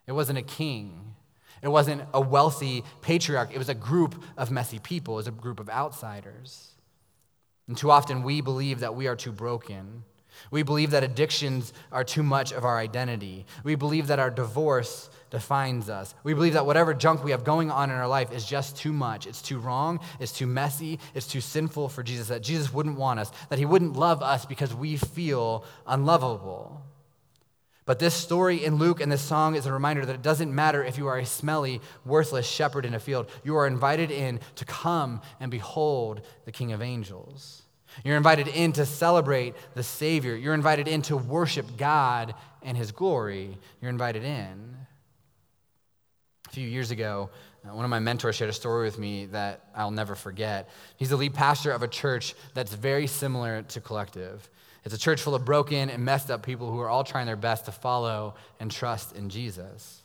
It 0.07 0.13
wasn't 0.13 0.39
a 0.39 0.43
king, 0.43 1.15
it 1.63 1.69
wasn't 1.69 2.03
a 2.15 2.21
wealthy 2.21 2.85
patriarch, 3.03 3.53
it 3.53 3.59
was 3.59 3.69
a 3.69 3.75
group 3.75 4.23
of 4.37 4.51
messy 4.51 4.79
people, 4.79 5.15
it 5.15 5.17
was 5.17 5.27
a 5.27 5.33
group 5.33 5.59
of 5.59 5.69
outsiders. 5.69 6.71
And 7.69 7.77
too 7.77 7.91
often 7.91 8.23
we 8.23 8.41
believe 8.41 8.81
that 8.81 8.95
we 8.95 9.09
are 9.09 9.17
too 9.17 9.33
broken. 9.33 10.05
We 10.51 10.63
believe 10.63 10.91
that 10.91 11.05
addictions 11.05 11.73
are 11.93 12.05
too 12.05 12.23
much 12.23 12.53
of 12.53 12.65
our 12.65 12.79
identity. 12.79 13.47
We 13.65 13.75
believe 13.75 14.07
that 14.09 14.19
our 14.19 14.31
divorce 14.31 15.11
defines 15.31 15.89
us. 15.91 16.15
We 16.23 16.35
believe 16.35 16.53
that 16.53 16.67
whatever 16.67 16.95
junk 16.95 17.25
we 17.25 17.33
have 17.33 17.45
going 17.45 17.71
on 17.71 17.91
in 17.91 17.97
our 17.97 18.09
life 18.09 18.33
is 18.33 18.45
just 18.45 18.77
too 18.77 18.93
much. 18.93 19.27
It's 19.27 19.43
too 19.43 19.59
wrong, 19.59 20.01
it's 20.21 20.33
too 20.33 20.47
messy, 20.47 20.99
it's 21.15 21.27
too 21.27 21.41
sinful 21.41 21.89
for 21.89 22.03
Jesus, 22.03 22.29
that 22.29 22.43
Jesus 22.43 22.73
wouldn't 22.73 22.99
want 22.99 23.21
us, 23.21 23.33
that 23.49 23.59
he 23.59 23.65
wouldn't 23.65 23.95
love 23.95 24.23
us 24.23 24.47
because 24.47 24.73
we 24.75 24.97
feel 24.97 25.65
unlovable. 25.87 26.83
But 27.87 28.01
this 28.01 28.15
story 28.15 28.65
in 28.65 28.77
Luke 28.77 29.01
and 29.01 29.11
this 29.11 29.23
song 29.23 29.55
is 29.55 29.67
a 29.67 29.73
reminder 29.73 30.05
that 30.05 30.15
it 30.15 30.23
doesn't 30.23 30.53
matter 30.53 30.83
if 30.83 30.99
you 30.99 31.07
are 31.07 31.19
a 31.19 31.27
smelly, 31.27 31.81
worthless 32.05 32.47
shepherd 32.47 32.85
in 32.85 32.95
a 32.95 33.01
field. 33.01 33.31
You 33.45 33.57
are 33.57 33.67
invited 33.67 34.11
in 34.11 34.41
to 34.57 34.65
come 34.65 35.21
and 35.39 35.53
behold 35.53 36.23
the 36.45 36.53
King 36.53 36.73
of 36.73 36.83
Angels. 36.83 37.63
You're 38.05 38.17
invited 38.17 38.49
in 38.49 38.73
to 38.75 38.87
celebrate 38.87 39.55
the 39.75 39.83
Savior. 39.83 40.35
You're 40.37 40.55
invited 40.55 40.89
in 40.89 41.03
to 41.03 41.17
worship 41.17 41.77
God 41.77 42.35
and 42.63 42.77
His 42.77 42.93
glory. 42.93 43.59
You're 43.81 43.91
invited 43.91 44.25
in. 44.25 44.77
A 46.49 46.51
few 46.51 46.67
years 46.67 46.91
ago, 46.91 47.31
uh, 47.65 47.75
one 47.75 47.85
of 47.85 47.91
my 47.91 47.99
mentors 47.99 48.37
shared 48.37 48.51
a 48.51 48.53
story 48.53 48.85
with 48.85 48.99
me 48.99 49.27
that 49.27 49.69
I'll 49.75 49.91
never 49.91 50.15
forget. 50.15 50.69
He's 50.97 51.11
the 51.11 51.17
lead 51.17 51.35
pastor 51.35 51.73
of 51.73 51.83
a 51.83 51.89
church 51.89 52.35
that's 52.55 52.75
very 52.75 53.07
similar 53.07 53.63
to 53.63 53.81
Collective. 53.81 54.49
It's 54.85 54.95
a 54.95 54.99
church 54.99 55.21
full 55.21 55.35
of 55.35 55.45
broken 55.45 55.91
and 55.91 56.05
messed 56.05 56.31
up 56.31 56.45
people 56.45 56.71
who 56.71 56.79
are 56.81 56.89
all 56.89 57.03
trying 57.03 57.27
their 57.27 57.35
best 57.35 57.65
to 57.65 57.73
follow 57.73 58.35
and 58.61 58.71
trust 58.71 59.17
in 59.17 59.29
Jesus. 59.31 60.03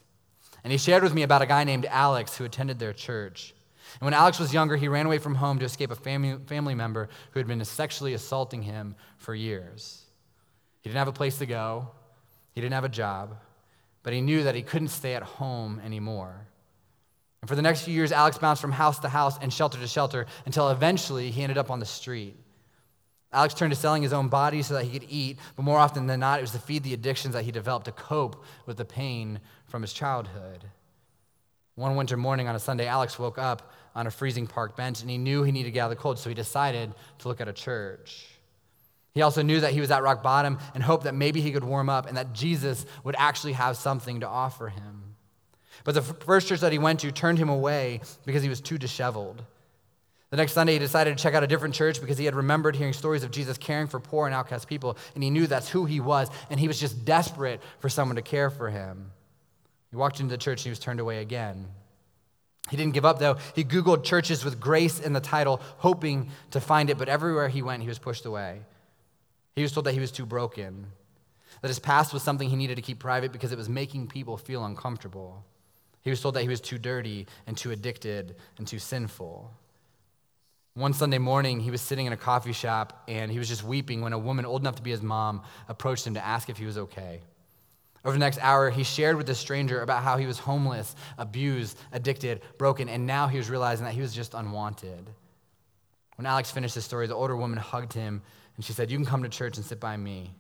And 0.64 0.72
he 0.72 0.78
shared 0.78 1.04
with 1.04 1.14
me 1.14 1.22
about 1.22 1.44
a 1.44 1.46
guy 1.46 1.64
named 1.64 1.86
Alex 1.86 2.36
who 2.36 2.46
attended 2.46 2.80
their 2.80 2.94
church. 2.94 3.54
And 4.00 4.06
when 4.06 4.14
Alex 4.14 4.40
was 4.40 4.54
younger, 4.54 4.78
he 4.78 4.88
ran 4.88 5.06
away 5.06 5.18
from 5.18 5.36
home 5.36 5.60
to 5.60 5.66
escape 5.66 5.92
a 5.92 5.96
family, 5.96 6.38
family 6.46 6.76
member 6.76 7.10
who 7.32 7.40
had 7.40 7.48
been 7.48 7.64
sexually 7.66 8.14
assaulting 8.14 8.64
him 8.64 8.96
for 9.18 9.36
years. 9.36 10.04
He 10.82 10.90
didn't 10.90 11.00
have 11.00 11.08
a 11.08 11.14
place 11.14 11.38
to 11.40 11.46
go, 11.46 11.90
he 12.54 12.62
didn't 12.62 12.74
have 12.74 12.84
a 12.84 12.90
job, 12.90 13.38
but 14.04 14.14
he 14.14 14.22
knew 14.22 14.44
that 14.44 14.56
he 14.56 14.62
couldn't 14.62 14.90
stay 14.90 15.14
at 15.14 15.24
home 15.24 15.82
anymore. 15.86 16.48
And 17.42 17.50
for 17.50 17.56
the 17.56 17.62
next 17.62 17.82
few 17.82 17.94
years, 17.94 18.12
Alex 18.12 18.38
bounced 18.38 18.62
from 18.62 18.72
house 18.72 19.00
to 19.00 19.10
house 19.10 19.38
and 19.42 19.52
shelter 19.52 19.80
to 19.80 19.88
shelter 19.88 20.28
until 20.46 20.70
eventually 20.70 21.32
he 21.32 21.42
ended 21.42 21.58
up 21.58 21.72
on 21.72 21.80
the 21.80 21.86
street. 21.86 22.36
Alex 23.34 23.54
turned 23.54 23.72
to 23.72 23.80
selling 23.80 24.04
his 24.04 24.14
own 24.14 24.28
body 24.28 24.62
so 24.62 24.74
that 24.74 24.84
he 24.84 25.00
could 25.00 25.10
eat, 25.10 25.38
but 25.56 25.64
more 25.64 25.80
often 25.80 26.06
than 26.06 26.20
not, 26.20 26.40
it 26.40 26.44
was 26.44 26.52
to 26.52 26.60
feed 26.60 26.84
the 26.84 26.94
addictions 26.94 27.34
that 27.34 27.46
he 27.46 27.52
developed 27.52 27.86
to 27.86 27.92
cope 27.92 28.44
with 28.66 28.78
the 28.78 28.86
pain 28.86 29.40
from 29.66 29.82
his 29.82 29.94
childhood. 29.94 30.66
One 31.76 31.96
winter 31.96 32.18
morning 32.18 32.48
on 32.48 32.56
a 32.56 32.60
Sunday, 32.60 32.88
Alex 32.88 33.18
woke 33.18 33.38
up 33.38 33.72
on 33.96 34.08
a 34.08 34.12
freezing 34.12 34.48
park 34.48 34.76
bench 34.76 35.02
and 35.02 35.10
he 35.10 35.18
knew 35.18 35.44
he 35.44 35.52
needed 35.52 35.70
to 35.70 35.72
get 35.72 35.82
out 35.82 35.92
of 35.92 35.98
the 35.98 36.02
cold, 36.02 36.20
so 36.20 36.30
he 36.30 36.36
decided 36.36 36.94
to 37.20 37.28
look 37.28 37.42
at 37.42 37.48
a 37.48 37.54
church. 37.54 38.28
He 39.14 39.22
also 39.22 39.42
knew 39.42 39.60
that 39.60 39.74
he 39.74 39.82
was 39.82 39.92
at 39.92 40.04
rock 40.04 40.24
bottom 40.24 40.58
and 40.74 40.82
hoped 40.82 41.04
that 41.04 41.14
maybe 41.14 41.42
he 41.42 41.52
could 41.52 41.64
warm 41.64 41.90
up 41.90 42.08
and 42.08 42.16
that 42.18 42.34
Jesus 42.34 42.86
would 43.04 43.16
actually 43.18 43.54
have 43.54 43.76
something 43.76 44.22
to 44.22 44.28
offer 44.28 44.70
him. 44.70 45.16
But 45.84 45.96
the 45.96 46.02
first 46.02 46.48
church 46.48 46.62
that 46.62 46.72
he 46.72 46.80
went 46.80 47.02
to 47.02 47.12
turned 47.12 47.38
him 47.38 47.50
away 47.50 48.02
because 48.26 48.44
he 48.44 48.50
was 48.50 48.62
too 48.62 48.78
disheveled. 48.78 49.44
The 50.30 50.38
next 50.38 50.54
Sunday, 50.54 50.74
he 50.74 50.80
decided 50.80 51.18
to 51.18 51.22
check 51.22 51.34
out 51.34 51.44
a 51.44 51.48
different 51.48 51.76
church 51.76 52.00
because 52.00 52.18
he 52.18 52.24
had 52.24 52.36
remembered 52.36 52.78
hearing 52.78 52.94
stories 52.94 53.24
of 53.24 53.32
Jesus 53.32 53.58
caring 53.58 53.88
for 53.88 54.00
poor 54.00 54.28
and 54.28 54.34
outcast 54.34 54.70
people, 54.70 54.98
and 55.14 55.22
he 55.22 55.30
knew 55.30 55.46
that's 55.46 55.68
who 55.68 55.84
he 55.84 56.00
was, 56.00 56.30
and 56.50 56.58
he 56.58 56.70
was 56.70 56.80
just 56.80 57.04
desperate 57.04 57.60
for 57.80 57.90
someone 57.90 58.16
to 58.16 58.22
care 58.22 58.50
for 58.50 58.70
him. 58.70 59.12
He 59.90 59.98
walked 59.98 60.22
into 60.22 60.32
the 60.32 60.38
church 60.38 60.62
and 60.62 60.66
he 60.66 60.70
was 60.70 60.80
turned 60.80 61.02
away 61.02 61.22
again. 61.22 61.68
He 62.72 62.78
didn't 62.78 62.94
give 62.94 63.04
up, 63.04 63.20
though. 63.20 63.36
He 63.54 63.66
Googled 63.66 64.06
churches 64.06 64.46
with 64.46 64.58
grace 64.58 65.02
in 65.02 65.12
the 65.12 65.20
title, 65.20 65.60
hoping 65.80 66.32
to 66.52 66.62
find 66.62 66.90
it, 66.90 66.98
but 66.98 67.10
everywhere 67.10 67.50
he 67.50 67.62
went, 67.62 67.84
he 67.84 67.90
was 67.90 68.00
pushed 68.00 68.26
away. 68.26 68.62
He 69.58 69.62
was 69.62 69.74
told 69.74 69.86
that 69.88 69.94
he 69.94 70.00
was 70.00 70.10
too 70.10 70.26
broken, 70.26 70.88
that 71.62 71.68
his 71.68 71.80
past 71.80 72.14
was 72.14 72.24
something 72.24 72.50
he 72.50 72.56
needed 72.56 72.78
to 72.78 72.82
keep 72.82 72.98
private 72.98 73.34
because 73.34 73.52
it 73.52 73.58
was 73.58 73.68
making 73.68 74.08
people 74.08 74.38
feel 74.38 74.64
uncomfortable. 74.64 75.44
He 76.02 76.10
was 76.10 76.22
told 76.22 76.36
that 76.36 76.44
he 76.44 76.48
was 76.48 76.62
too 76.62 76.78
dirty 76.78 77.28
and 77.46 77.58
too 77.58 77.72
addicted 77.72 78.38
and 78.58 78.66
too 78.66 78.80
sinful. 78.80 79.52
One 80.74 80.94
Sunday 80.94 81.18
morning, 81.18 81.60
he 81.60 81.72
was 81.72 81.82
sitting 81.82 82.06
in 82.06 82.14
a 82.14 82.18
coffee 82.18 82.54
shop 82.54 83.04
and 83.10 83.30
he 83.30 83.38
was 83.38 83.50
just 83.50 83.66
weeping 83.66 84.00
when 84.00 84.14
a 84.14 84.18
woman 84.18 84.46
old 84.46 84.62
enough 84.62 84.76
to 84.76 84.82
be 84.82 84.92
his 84.92 85.02
mom 85.02 85.42
approached 85.68 86.08
him 86.08 86.14
to 86.14 86.26
ask 86.26 86.50
if 86.50 86.58
he 86.58 86.66
was 86.66 86.78
okay. 86.78 87.20
Over 88.04 88.14
the 88.14 88.20
next 88.20 88.40
hour, 88.42 88.70
he 88.70 88.84
shared 88.84 89.16
with 89.16 89.28
this 89.28 89.38
stranger 89.38 89.82
about 89.82 90.04
how 90.04 90.18
he 90.18 90.26
was 90.26 90.40
homeless, 90.40 90.96
abused, 91.18 91.78
addicted, 91.92 92.42
broken, 92.58 92.90
and 92.90 93.06
now 93.06 93.28
he 93.28 93.38
was 93.38 93.50
realizing 93.50 93.86
that 93.86 93.94
he 93.94 94.02
was 94.02 94.14
just 94.14 94.34
unwanted. 94.34 95.08
When 96.16 96.26
Alex 96.26 96.50
finished 96.50 96.76
his 96.76 96.86
story, 96.86 97.08
the 97.08 97.16
older 97.16 97.36
woman 97.36 97.60
hugged 97.60 97.94
him 97.94 98.22
and 98.56 98.66
she 98.66 98.74
said, 98.74 98.92
You 98.92 98.98
can 98.98 99.06
come 99.06 99.24
to 99.24 99.30
church 99.30 99.58
and 99.58 99.66
sit 99.66 99.80
by 99.80 99.98
me. 99.98 100.32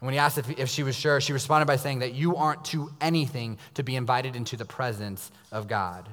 And 0.00 0.06
when 0.06 0.12
he 0.12 0.18
asked 0.18 0.38
if, 0.38 0.50
if 0.58 0.68
she 0.68 0.82
was 0.82 0.94
sure, 0.94 1.20
she 1.20 1.32
responded 1.32 1.66
by 1.66 1.76
saying 1.76 2.00
that 2.00 2.14
you 2.14 2.36
aren't 2.36 2.64
to 2.66 2.90
anything 3.00 3.58
to 3.74 3.82
be 3.82 3.96
invited 3.96 4.36
into 4.36 4.56
the 4.56 4.64
presence 4.64 5.30
of 5.50 5.68
God. 5.68 6.08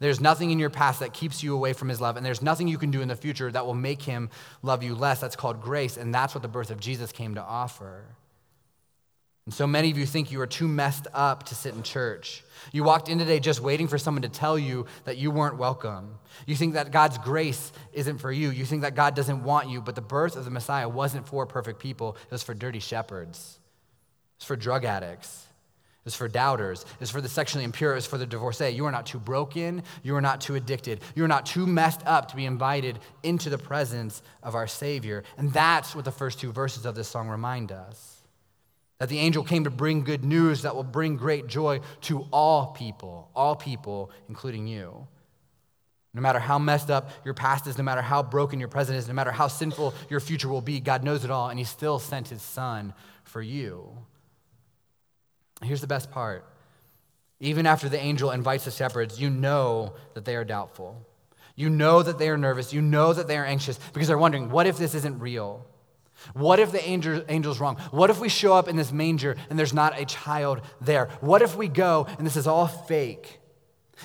There's 0.00 0.20
nothing 0.20 0.50
in 0.50 0.58
your 0.58 0.70
past 0.70 1.00
that 1.00 1.12
keeps 1.12 1.42
you 1.42 1.54
away 1.54 1.72
from 1.72 1.88
his 1.88 2.00
love, 2.00 2.16
and 2.16 2.24
there's 2.24 2.40
nothing 2.40 2.68
you 2.68 2.78
can 2.78 2.90
do 2.90 3.02
in 3.02 3.08
the 3.08 3.16
future 3.16 3.50
that 3.50 3.66
will 3.66 3.74
make 3.74 4.02
him 4.02 4.30
love 4.62 4.82
you 4.82 4.94
less. 4.94 5.20
That's 5.20 5.36
called 5.36 5.60
grace, 5.60 5.96
and 5.96 6.14
that's 6.14 6.34
what 6.34 6.42
the 6.42 6.48
birth 6.48 6.70
of 6.70 6.80
Jesus 6.80 7.12
came 7.12 7.34
to 7.34 7.42
offer. 7.42 8.04
And 9.44 9.52
so 9.52 9.66
many 9.66 9.90
of 9.90 9.98
you 9.98 10.06
think 10.06 10.30
you 10.30 10.40
are 10.40 10.46
too 10.46 10.68
messed 10.68 11.08
up 11.12 11.44
to 11.44 11.54
sit 11.54 11.74
in 11.74 11.82
church. 11.82 12.44
You 12.70 12.84
walked 12.84 13.08
in 13.08 13.18
today 13.18 13.40
just 13.40 13.60
waiting 13.60 13.88
for 13.88 13.98
someone 13.98 14.22
to 14.22 14.28
tell 14.28 14.56
you 14.56 14.86
that 15.04 15.16
you 15.16 15.32
weren't 15.32 15.56
welcome. 15.56 16.18
You 16.46 16.54
think 16.54 16.74
that 16.74 16.92
God's 16.92 17.18
grace 17.18 17.72
isn't 17.92 18.18
for 18.18 18.30
you. 18.30 18.50
You 18.50 18.64
think 18.64 18.82
that 18.82 18.94
God 18.94 19.16
doesn't 19.16 19.42
want 19.42 19.68
you, 19.68 19.80
but 19.80 19.96
the 19.96 20.00
birth 20.00 20.36
of 20.36 20.44
the 20.44 20.50
Messiah 20.52 20.88
wasn't 20.88 21.26
for 21.26 21.44
perfect 21.44 21.80
people, 21.80 22.16
it 22.24 22.30
was 22.30 22.44
for 22.44 22.54
dirty 22.54 22.78
shepherds, 22.78 23.58
it 24.36 24.42
was 24.42 24.46
for 24.46 24.56
drug 24.56 24.84
addicts. 24.84 25.46
It's 26.04 26.16
for 26.16 26.26
doubters. 26.26 26.84
It's 27.00 27.12
for 27.12 27.20
the 27.20 27.28
sexually 27.28 27.62
impure. 27.62 27.94
It's 27.94 28.06
for 28.08 28.18
the 28.18 28.26
divorcee. 28.26 28.70
You 28.70 28.86
are 28.86 28.90
not 28.90 29.06
too 29.06 29.20
broken. 29.20 29.84
You 30.02 30.16
are 30.16 30.20
not 30.20 30.40
too 30.40 30.56
addicted. 30.56 31.00
You 31.14 31.22
are 31.22 31.28
not 31.28 31.46
too 31.46 31.64
messed 31.64 32.00
up 32.06 32.26
to 32.30 32.36
be 32.36 32.44
invited 32.44 32.98
into 33.22 33.50
the 33.50 33.58
presence 33.58 34.20
of 34.42 34.56
our 34.56 34.66
Savior. 34.66 35.22
And 35.38 35.52
that's 35.52 35.94
what 35.94 36.04
the 36.04 36.10
first 36.10 36.40
two 36.40 36.50
verses 36.50 36.86
of 36.86 36.96
this 36.96 37.06
song 37.06 37.28
remind 37.28 37.70
us 37.70 38.21
that 39.02 39.08
the 39.08 39.18
angel 39.18 39.42
came 39.42 39.64
to 39.64 39.70
bring 39.70 40.04
good 40.04 40.24
news 40.24 40.62
that 40.62 40.76
will 40.76 40.84
bring 40.84 41.16
great 41.16 41.48
joy 41.48 41.80
to 42.02 42.20
all 42.30 42.66
people, 42.68 43.28
all 43.34 43.56
people, 43.56 44.12
including 44.28 44.68
you. 44.68 45.08
No 46.14 46.20
matter 46.20 46.38
how 46.38 46.60
messed 46.60 46.88
up 46.88 47.10
your 47.24 47.34
past 47.34 47.66
is, 47.66 47.76
no 47.76 47.82
matter 47.82 48.00
how 48.00 48.22
broken 48.22 48.60
your 48.60 48.68
present 48.68 48.96
is, 48.96 49.08
no 49.08 49.14
matter 49.14 49.32
how 49.32 49.48
sinful 49.48 49.92
your 50.08 50.20
future 50.20 50.46
will 50.46 50.60
be, 50.60 50.78
God 50.78 51.02
knows 51.02 51.24
it 51.24 51.32
all, 51.32 51.48
and 51.48 51.58
He 51.58 51.64
still 51.64 51.98
sent 51.98 52.28
His 52.28 52.42
Son 52.42 52.94
for 53.24 53.42
you. 53.42 53.98
Here's 55.64 55.80
the 55.80 55.88
best 55.88 56.12
part 56.12 56.44
even 57.40 57.66
after 57.66 57.88
the 57.88 57.98
angel 57.98 58.30
invites 58.30 58.66
the 58.66 58.70
shepherds, 58.70 59.20
you 59.20 59.30
know 59.30 59.94
that 60.14 60.24
they 60.24 60.36
are 60.36 60.44
doubtful. 60.44 61.04
You 61.56 61.70
know 61.70 62.04
that 62.04 62.20
they 62.20 62.28
are 62.28 62.38
nervous. 62.38 62.72
You 62.72 62.80
know 62.80 63.12
that 63.12 63.26
they 63.26 63.36
are 63.36 63.44
anxious 63.44 63.80
because 63.92 64.06
they're 64.06 64.16
wondering, 64.16 64.48
what 64.48 64.68
if 64.68 64.78
this 64.78 64.94
isn't 64.94 65.18
real? 65.18 65.66
What 66.34 66.58
if 66.58 66.72
the 66.72 66.82
angel, 66.84 67.22
angel's 67.28 67.60
wrong? 67.60 67.76
What 67.90 68.10
if 68.10 68.20
we 68.20 68.28
show 68.28 68.54
up 68.54 68.68
in 68.68 68.76
this 68.76 68.92
manger 68.92 69.36
and 69.50 69.58
there's 69.58 69.74
not 69.74 69.98
a 69.98 70.04
child 70.04 70.60
there? 70.80 71.08
What 71.20 71.42
if 71.42 71.56
we 71.56 71.68
go 71.68 72.06
and 72.18 72.26
this 72.26 72.36
is 72.36 72.46
all 72.46 72.66
fake? 72.66 73.40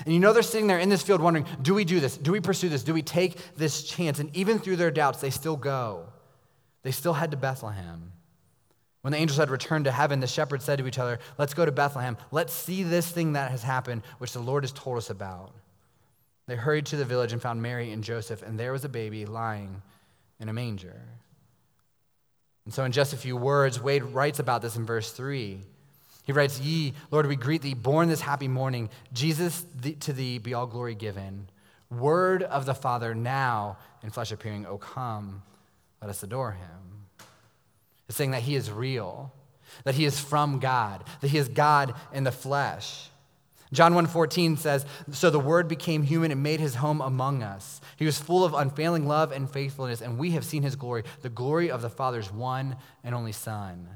And 0.05 0.13
you 0.13 0.19
know 0.19 0.33
they're 0.33 0.43
sitting 0.43 0.67
there 0.67 0.79
in 0.79 0.89
this 0.89 1.01
field 1.01 1.21
wondering, 1.21 1.45
do 1.61 1.73
we 1.73 1.85
do 1.85 1.99
this? 1.99 2.17
Do 2.17 2.31
we 2.31 2.39
pursue 2.39 2.69
this? 2.69 2.83
Do 2.83 2.93
we 2.93 3.01
take 3.01 3.37
this 3.55 3.83
chance? 3.83 4.19
And 4.19 4.35
even 4.35 4.59
through 4.59 4.75
their 4.75 4.91
doubts, 4.91 5.21
they 5.21 5.29
still 5.29 5.55
go. 5.55 6.07
They 6.83 6.91
still 6.91 7.13
head 7.13 7.31
to 7.31 7.37
Bethlehem. 7.37 8.11
When 9.01 9.11
the 9.11 9.17
angels 9.17 9.37
had 9.37 9.49
returned 9.49 9.85
to 9.85 9.91
heaven, 9.91 10.19
the 10.19 10.27
shepherds 10.27 10.65
said 10.65 10.79
to 10.79 10.87
each 10.87 10.99
other, 10.99 11.19
Let's 11.37 11.53
go 11.53 11.65
to 11.65 11.71
Bethlehem. 11.71 12.17
Let's 12.31 12.53
see 12.53 12.83
this 12.83 13.09
thing 13.09 13.33
that 13.33 13.51
has 13.51 13.63
happened, 13.63 14.03
which 14.17 14.33
the 14.33 14.39
Lord 14.39 14.63
has 14.63 14.71
told 14.71 14.97
us 14.97 15.09
about. 15.09 15.53
They 16.47 16.55
hurried 16.55 16.85
to 16.87 16.95
the 16.95 17.05
village 17.05 17.33
and 17.33 17.41
found 17.41 17.61
Mary 17.61 17.91
and 17.91 18.03
Joseph, 18.03 18.41
and 18.41 18.59
there 18.59 18.71
was 18.71 18.85
a 18.85 18.89
baby 18.89 19.25
lying 19.25 19.81
in 20.39 20.49
a 20.49 20.53
manger. 20.53 21.01
And 22.67 22.73
so, 22.73 22.83
in 22.83 22.91
just 22.91 23.13
a 23.13 23.17
few 23.17 23.37
words, 23.37 23.79
Wade 23.79 24.03
writes 24.03 24.39
about 24.39 24.61
this 24.61 24.75
in 24.75 24.85
verse 24.85 25.13
3. 25.13 25.61
He 26.25 26.33
writes, 26.33 26.59
Ye, 26.59 26.91
Lord, 27.11 27.25
we 27.25 27.37
greet 27.37 27.61
thee, 27.61 27.73
born 27.73 28.09
this 28.09 28.19
happy 28.19 28.49
morning. 28.49 28.89
Jesus, 29.13 29.63
to 30.01 30.11
thee 30.11 30.37
be 30.37 30.53
all 30.53 30.67
glory 30.67 30.93
given. 30.93 31.47
Word 31.89 32.43
of 32.43 32.65
the 32.65 32.73
Father 32.73 33.15
now 33.15 33.77
in 34.03 34.09
flesh 34.09 34.33
appearing, 34.33 34.65
O 34.65 34.77
come, 34.77 35.43
let 36.01 36.09
us 36.09 36.21
adore 36.23 36.51
him. 36.51 37.27
It's 38.09 38.17
saying 38.17 38.31
that 38.31 38.41
he 38.41 38.55
is 38.55 38.69
real. 38.69 39.31
that 39.83 39.95
he 39.95 40.05
is 40.05 40.19
from 40.19 40.59
God, 40.59 41.03
that 41.21 41.29
he 41.29 41.37
is 41.37 41.47
God 41.47 41.93
in 42.13 42.23
the 42.23 42.31
flesh. 42.31 43.09
John 43.73 43.93
1:14 43.93 44.57
says, 44.57 44.85
"So 45.11 45.29
the 45.29 45.39
word 45.39 45.67
became 45.67 46.03
human 46.03 46.31
and 46.31 46.41
made 46.41 46.59
his 46.59 46.75
home 46.75 47.01
among 47.01 47.43
us. 47.43 47.81
He 47.97 48.05
was 48.05 48.19
full 48.19 48.45
of 48.45 48.53
unfailing 48.53 49.07
love 49.07 49.31
and 49.31 49.49
faithfulness, 49.49 50.01
and 50.01 50.17
we 50.17 50.31
have 50.31 50.45
seen 50.45 50.63
his 50.63 50.75
glory, 50.75 51.03
the 51.21 51.29
glory 51.29 51.69
of 51.69 51.81
the 51.81 51.89
Father's 51.89 52.31
one 52.31 52.77
and 53.03 53.13
only 53.13 53.33
Son." 53.33 53.89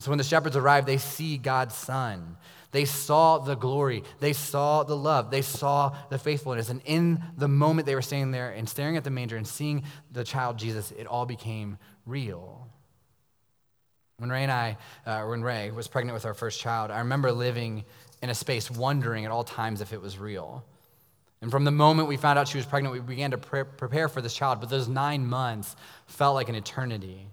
So 0.00 0.10
when 0.10 0.18
the 0.18 0.24
shepherds 0.24 0.56
arrived, 0.56 0.86
they 0.86 0.96
see 0.96 1.36
God's 1.36 1.74
Son. 1.74 2.38
They 2.72 2.86
saw 2.86 3.38
the 3.38 3.56
glory. 3.56 4.04
They 4.20 4.32
saw 4.32 4.82
the 4.84 4.96
love. 4.96 5.30
They 5.30 5.42
saw 5.42 5.94
the 6.08 6.18
faithfulness. 6.18 6.70
And 6.70 6.80
in 6.86 7.22
the 7.36 7.48
moment 7.48 7.84
they 7.84 7.94
were 7.94 8.02
standing 8.02 8.30
there 8.30 8.50
and 8.50 8.68
staring 8.68 8.96
at 8.96 9.04
the 9.04 9.10
manger 9.10 9.36
and 9.36 9.46
seeing 9.46 9.82
the 10.10 10.24
child 10.24 10.56
Jesus, 10.56 10.92
it 10.92 11.06
all 11.06 11.26
became 11.26 11.76
real. 12.06 12.68
When 14.18 14.30
Ray 14.30 14.42
and 14.42 14.52
I, 14.52 14.76
uh, 15.04 15.24
when 15.24 15.42
Ray 15.42 15.70
was 15.70 15.88
pregnant 15.88 16.14
with 16.14 16.26
our 16.26 16.34
first 16.34 16.60
child, 16.60 16.90
I 16.90 16.98
remember 16.98 17.32
living 17.32 17.84
in 18.22 18.30
a 18.30 18.34
space 18.34 18.70
wondering 18.70 19.24
at 19.24 19.30
all 19.30 19.44
times 19.44 19.80
if 19.80 19.92
it 19.92 20.00
was 20.00 20.18
real. 20.18 20.64
And 21.42 21.50
from 21.50 21.64
the 21.64 21.70
moment 21.70 22.08
we 22.08 22.16
found 22.16 22.38
out 22.38 22.48
she 22.48 22.58
was 22.58 22.66
pregnant, 22.66 22.92
we 22.92 23.00
began 23.00 23.30
to 23.30 23.38
pre- 23.38 23.64
prepare 23.64 24.08
for 24.08 24.20
this 24.20 24.34
child. 24.34 24.60
But 24.60 24.68
those 24.68 24.88
nine 24.88 25.26
months 25.26 25.74
felt 26.06 26.34
like 26.34 26.48
an 26.48 26.54
eternity. 26.54 27.28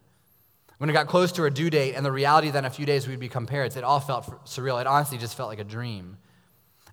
When 0.78 0.90
it 0.90 0.94
got 0.94 1.08
close 1.08 1.32
to 1.34 1.42
her 1.42 1.50
due 1.50 1.70
date 1.70 1.96
and 1.96 2.06
the 2.06 2.12
reality 2.12 2.52
that 2.52 2.60
in 2.60 2.66
a 2.66 2.70
few 2.70 2.86
days 2.86 3.08
we'd 3.08 3.20
become 3.20 3.46
parents, 3.46 3.76
it 3.76 3.84
all 3.84 4.00
felt 4.00 4.46
surreal. 4.46 4.80
It 4.80 4.88
honestly 4.88 5.18
just 5.18 5.36
felt 5.36 5.50
like 5.50 5.60
a 5.60 5.66
dream. 5.66 6.18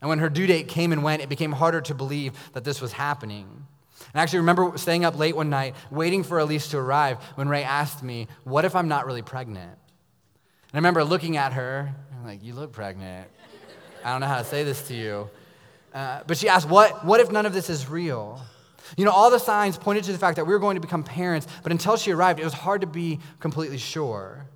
And 0.01 0.09
when 0.09 0.19
her 0.19 0.29
due 0.29 0.47
date 0.47 0.69
came 0.69 0.93
and 0.93 1.03
went, 1.03 1.23
it 1.23 1.29
became 1.29 1.53
harder 1.53 1.81
to 1.83 1.95
believe 1.95 2.33
that 2.53 2.65
this 2.65 2.81
was 2.81 2.93
happening. 2.93 3.47
And 4.13 4.21
I 4.21 4.23
actually 4.23 4.41
remember 4.41 4.77
staying 4.77 5.05
up 5.05 5.19
late 5.19 5.37
one 5.37 5.51
night, 5.51 5.75
waiting 5.91 6.25
for 6.25 6.39
Elise 6.39 6.69
to 6.69 6.79
arrive, 6.79 7.23
when 7.37 7.49
Ray 7.49 7.63
asked 7.63 8.03
me, 8.03 8.29
What 8.43 8.65
if 8.65 8.75
I'm 8.75 8.89
not 8.89 9.07
really 9.07 9.23
pregnant? 9.23 9.71
And 9.71 10.75
I 10.75 10.79
remember 10.79 11.05
looking 11.05 11.37
at 11.37 11.53
her, 11.53 11.95
I'm 12.13 12.27
like, 12.27 12.43
You 12.43 12.55
look 12.55 12.73
pregnant. 12.73 13.29
I 14.05 14.13
don't 14.13 14.21
know 14.21 14.27
how 14.27 14.39
to 14.39 14.45
say 14.45 14.63
this 14.65 14.87
to 14.89 14.95
you. 14.95 15.31
Uh, 15.95 16.21
but 16.27 16.37
she 16.37 16.49
asked, 16.49 16.69
what, 16.69 17.05
what 17.05 17.21
if 17.21 17.33
none 17.33 17.47
of 17.47 17.55
this 17.55 17.71
is 17.71 17.89
real? 17.89 18.41
You 18.97 19.05
know, 19.05 19.11
all 19.11 19.31
the 19.31 19.39
signs 19.39 19.79
pointed 19.79 20.05
to 20.05 20.13
the 20.13 20.19
fact 20.19 20.37
that 20.37 20.45
we 20.45 20.53
were 20.53 20.59
going 20.59 20.75
to 20.75 20.81
become 20.81 21.03
parents, 21.03 21.47
but 21.63 21.73
until 21.73 21.97
she 21.97 22.13
arrived, 22.13 22.39
it 22.39 22.45
was 22.45 22.53
hard 22.53 22.83
to 22.83 22.87
be 22.87 23.19
completely 23.41 23.79
sure. 23.79 24.47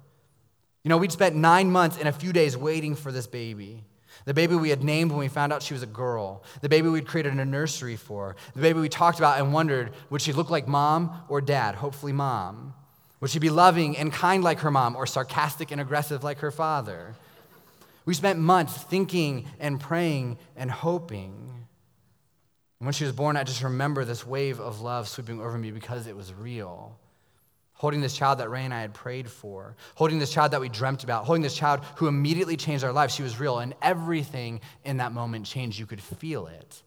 You 0.85 0.91
know, 0.91 0.99
we'd 0.99 1.13
spent 1.13 1.35
nine 1.35 1.71
months 1.71 1.97
and 1.99 2.09
a 2.09 2.13
few 2.13 2.33
days 2.33 2.57
waiting 2.57 2.95
for 2.95 3.11
this 3.11 3.27
baby. 3.27 3.85
The 4.25 4.35
baby 4.35 4.57
we 4.57 4.69
had 4.69 4.85
named 4.85 5.11
when 5.11 5.21
we 5.21 5.29
found 5.29 5.53
out 5.53 5.63
she 5.63 5.73
was 5.73 5.83
a 5.83 5.87
girl. 5.87 6.43
The 6.61 6.69
baby 6.69 6.89
we'd 6.89 7.07
created 7.07 7.33
a 7.33 7.45
nursery 7.45 7.97
for. 7.97 8.37
The 8.55 8.61
baby 8.61 8.81
we 8.81 8.89
talked 8.89 9.19
about 9.19 9.41
and 9.41 9.53
wondered 9.53 9.93
would 10.11 10.21
she 10.21 10.33
look 10.33 10.51
like 10.51 10.69
mom 10.69 11.23
or 11.29 11.41
dad? 11.41 11.77
Hopefully, 11.77 12.13
mom. 12.13 12.75
Would 13.21 13.31
she 13.31 13.39
be 13.39 13.51
loving 13.51 13.97
and 13.97 14.13
kind 14.13 14.45
like 14.45 14.61
her 14.61 14.71
mom 14.71 14.97
or 14.97 15.07
sarcastic 15.07 15.71
and 15.71 15.81
aggressive 15.81 16.23
like 16.23 16.39
her 16.39 16.51
father? 16.51 17.15
We 18.09 18.15
spent 18.15 18.39
months 18.39 18.73
thinking 18.73 19.45
and 19.61 19.79
praying 19.79 20.39
and 20.57 20.71
hoping. 20.71 21.67
And 22.81 22.87
when 22.87 22.95
she 22.95 23.05
was 23.05 23.13
born, 23.13 23.37
I 23.37 23.45
just 23.45 23.63
remember 23.63 24.03
this 24.07 24.27
wave 24.27 24.61
of 24.61 24.81
love 24.81 25.09
sweeping 25.09 25.43
over 25.43 25.59
me 25.59 25.73
because 25.73 26.07
it 26.07 26.17
was 26.17 26.33
real. 26.33 26.99
Holding 27.75 28.01
this 28.01 28.17
child 28.17 28.39
that 28.39 28.49
Ray 28.49 28.65
and 28.65 28.73
I 28.73 28.81
had 28.81 28.95
prayed 28.95 29.29
for, 29.29 29.77
holding 29.95 30.19
this 30.19 30.33
child 30.33 30.53
that 30.53 30.61
we 30.63 30.71
dreamt 30.71 31.05
about, 31.05 31.27
holding 31.27 31.43
this 31.43 31.55
child 31.55 31.81
who 31.97 32.07
immediately 32.07 32.57
changed 32.57 32.83
our 32.83 32.95
lives. 32.95 33.15
She 33.15 33.23
was 33.23 33.39
real, 33.39 33.59
and 33.59 33.75
everything 33.83 34.63
in 34.87 34.97
that 34.97 35.13
moment 35.13 35.45
changed. 35.45 35.79
You 35.79 35.85
could 35.85 36.01
feel 36.01 36.47
it. 36.47 36.83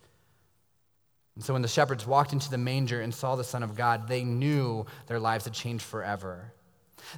And 1.35 1.43
so 1.43 1.53
when 1.53 1.61
the 1.61 1.67
shepherds 1.67 2.07
walked 2.07 2.33
into 2.33 2.49
the 2.49 2.57
manger 2.57 2.99
and 2.99 3.13
saw 3.13 3.35
the 3.35 3.43
Son 3.43 3.61
of 3.61 3.75
God, 3.75 4.07
they 4.07 4.23
knew 4.23 4.87
their 5.05 5.19
lives 5.19 5.45
had 5.45 5.53
changed 5.53 5.83
forever 5.83 6.51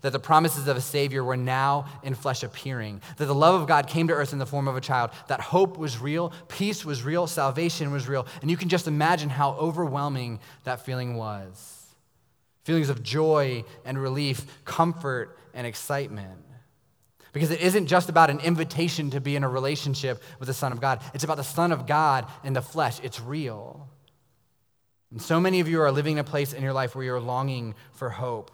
that 0.02 0.12
the 0.12 0.19
promises 0.19 0.67
of 0.67 0.78
a 0.78 0.82
Savior 0.82 1.24
were 1.24 1.38
now 1.38 1.86
in 2.04 2.15
flesh 2.15 2.43
appearing, 2.43 3.02
that 3.17 3.26
the 3.26 3.36
love 3.36 3.62
of 3.62 3.67
God 3.67 3.88
came 3.88 4.08
to 4.08 4.13
earth 4.13 4.34
in 4.34 4.39
the 4.39 4.46
form 4.46 4.67
of 4.67 4.76
a 4.76 4.82
child, 4.82 5.12
that 5.28 5.39
hope 5.39 5.78
was 5.78 6.00
real, 6.00 6.34
peace 6.48 6.84
was 6.86 7.04
real, 7.04 7.28
salvation 7.28 7.91
was 7.91 8.08
real. 8.08 8.26
And 8.41 8.50
you 8.50 8.58
can 8.58 8.69
just 8.69 8.88
imagine 8.88 9.30
how 9.30 9.52
overwhelming 9.54 10.39
that 10.63 10.86
feeling 10.86 11.15
was 11.15 11.80
feelings 12.63 12.89
of 12.89 13.04
joy 13.04 13.63
and 13.86 14.02
relief, 14.02 14.46
comfort 14.65 15.38
and 15.54 15.67
excitement. 15.67 16.39
Because 17.34 17.52
it 17.52 17.62
isn't 17.62 17.88
just 17.88 18.10
about 18.10 18.30
an 18.30 18.39
invitation 18.39 19.10
to 19.12 19.19
be 19.19 19.36
in 19.36 19.43
a 19.43 19.50
relationship 19.50 20.22
with 20.39 20.48
the 20.48 20.54
Son 20.54 20.72
of 20.72 20.80
God, 20.80 21.02
it's 21.13 21.24
about 21.24 21.38
the 21.38 21.43
Son 21.43 21.72
of 21.72 21.88
God 21.88 22.28
in 22.43 22.54
the 22.54 22.62
flesh. 22.62 23.00
It's 23.04 23.19
real. 23.19 23.89
And 25.12 25.22
so 25.22 25.39
many 25.39 25.60
of 25.60 25.67
you 25.67 25.82
are 25.82 25.91
living 25.91 26.13
in 26.13 26.19
a 26.19 26.24
place 26.24 26.54
in 26.54 26.63
your 26.63 26.74
life 26.74 26.96
where 26.96 27.04
you're 27.04 27.19
longing 27.19 27.76
for 27.91 28.10
hope 28.10 28.52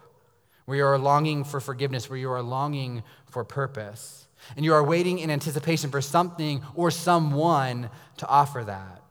where 0.70 0.78
you 0.78 0.84
are 0.84 0.98
longing 0.98 1.42
for 1.42 1.60
forgiveness, 1.60 2.08
where 2.08 2.18
you 2.18 2.30
are 2.30 2.42
longing 2.42 3.02
for 3.26 3.44
purpose. 3.44 4.28
And 4.56 4.64
you 4.64 4.72
are 4.72 4.84
waiting 4.84 5.18
in 5.18 5.28
anticipation 5.28 5.90
for 5.90 6.00
something 6.00 6.62
or 6.74 6.92
someone 6.92 7.90
to 8.18 8.26
offer 8.28 8.62
that. 8.64 9.02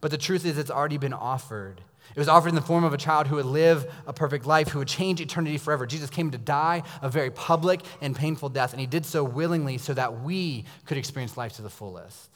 But 0.00 0.10
the 0.10 0.16
truth 0.16 0.46
is, 0.46 0.56
it's 0.56 0.70
already 0.70 0.96
been 0.96 1.12
offered. 1.12 1.82
It 2.14 2.18
was 2.18 2.28
offered 2.28 2.48
in 2.48 2.54
the 2.54 2.62
form 2.62 2.82
of 2.82 2.94
a 2.94 2.96
child 2.96 3.26
who 3.26 3.36
would 3.36 3.44
live 3.44 3.92
a 4.06 4.12
perfect 4.14 4.46
life, 4.46 4.68
who 4.68 4.78
would 4.78 4.88
change 4.88 5.20
eternity 5.20 5.58
forever. 5.58 5.84
Jesus 5.84 6.08
came 6.08 6.30
to 6.30 6.38
die 6.38 6.82
a 7.02 7.10
very 7.10 7.30
public 7.30 7.82
and 8.00 8.16
painful 8.16 8.48
death, 8.48 8.72
and 8.72 8.80
he 8.80 8.86
did 8.86 9.04
so 9.04 9.22
willingly 9.22 9.76
so 9.76 9.92
that 9.92 10.22
we 10.22 10.64
could 10.86 10.96
experience 10.96 11.36
life 11.36 11.52
to 11.56 11.62
the 11.62 11.68
fullest, 11.68 12.30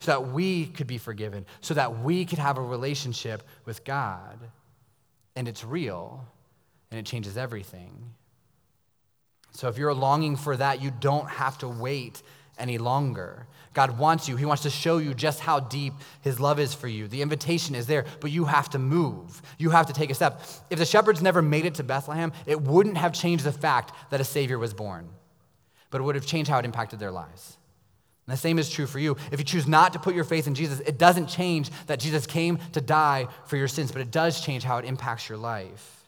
so 0.00 0.10
that 0.10 0.32
we 0.32 0.66
could 0.66 0.88
be 0.88 0.98
forgiven, 0.98 1.46
so 1.60 1.74
that 1.74 2.00
we 2.00 2.24
could 2.24 2.40
have 2.40 2.58
a 2.58 2.62
relationship 2.62 3.44
with 3.64 3.84
God. 3.84 4.40
And 5.36 5.46
it's 5.46 5.64
real 5.64 6.26
and 6.92 7.00
it 7.00 7.06
changes 7.06 7.38
everything. 7.38 8.12
So 9.52 9.68
if 9.68 9.78
you're 9.78 9.94
longing 9.94 10.36
for 10.36 10.56
that, 10.56 10.82
you 10.82 10.92
don't 11.00 11.28
have 11.28 11.58
to 11.58 11.68
wait 11.68 12.22
any 12.58 12.76
longer. 12.76 13.46
God 13.72 13.98
wants 13.98 14.28
you. 14.28 14.36
He 14.36 14.44
wants 14.44 14.64
to 14.64 14.70
show 14.70 14.98
you 14.98 15.14
just 15.14 15.40
how 15.40 15.58
deep 15.58 15.94
His 16.20 16.38
love 16.38 16.60
is 16.60 16.74
for 16.74 16.88
you. 16.88 17.08
The 17.08 17.22
invitation 17.22 17.74
is 17.74 17.86
there, 17.86 18.04
but 18.20 18.30
you 18.30 18.44
have 18.44 18.68
to 18.70 18.78
move. 18.78 19.40
You 19.58 19.70
have 19.70 19.86
to 19.86 19.94
take 19.94 20.10
a 20.10 20.14
step. 20.14 20.42
If 20.68 20.78
the 20.78 20.84
shepherds 20.84 21.22
never 21.22 21.40
made 21.40 21.64
it 21.64 21.76
to 21.76 21.82
Bethlehem, 21.82 22.32
it 22.44 22.60
wouldn't 22.60 22.98
have 22.98 23.14
changed 23.14 23.44
the 23.44 23.52
fact 23.52 23.92
that 24.10 24.20
a 24.20 24.24
Savior 24.24 24.58
was 24.58 24.74
born, 24.74 25.08
but 25.90 26.02
it 26.02 26.04
would 26.04 26.14
have 26.14 26.26
changed 26.26 26.50
how 26.50 26.58
it 26.58 26.66
impacted 26.66 26.98
their 26.98 27.10
lives. 27.10 27.56
And 28.26 28.34
the 28.34 28.40
same 28.40 28.58
is 28.58 28.68
true 28.68 28.86
for 28.86 28.98
you. 28.98 29.16
If 29.30 29.40
you 29.40 29.46
choose 29.46 29.66
not 29.66 29.94
to 29.94 29.98
put 29.98 30.14
your 30.14 30.24
faith 30.24 30.46
in 30.46 30.54
Jesus, 30.54 30.80
it 30.80 30.98
doesn't 30.98 31.28
change 31.28 31.70
that 31.86 32.00
Jesus 32.00 32.26
came 32.26 32.58
to 32.72 32.82
die 32.82 33.28
for 33.46 33.56
your 33.56 33.68
sins, 33.68 33.90
but 33.90 34.02
it 34.02 34.10
does 34.10 34.42
change 34.42 34.62
how 34.62 34.76
it 34.76 34.84
impacts 34.84 35.30
your 35.30 35.38
life. 35.38 36.01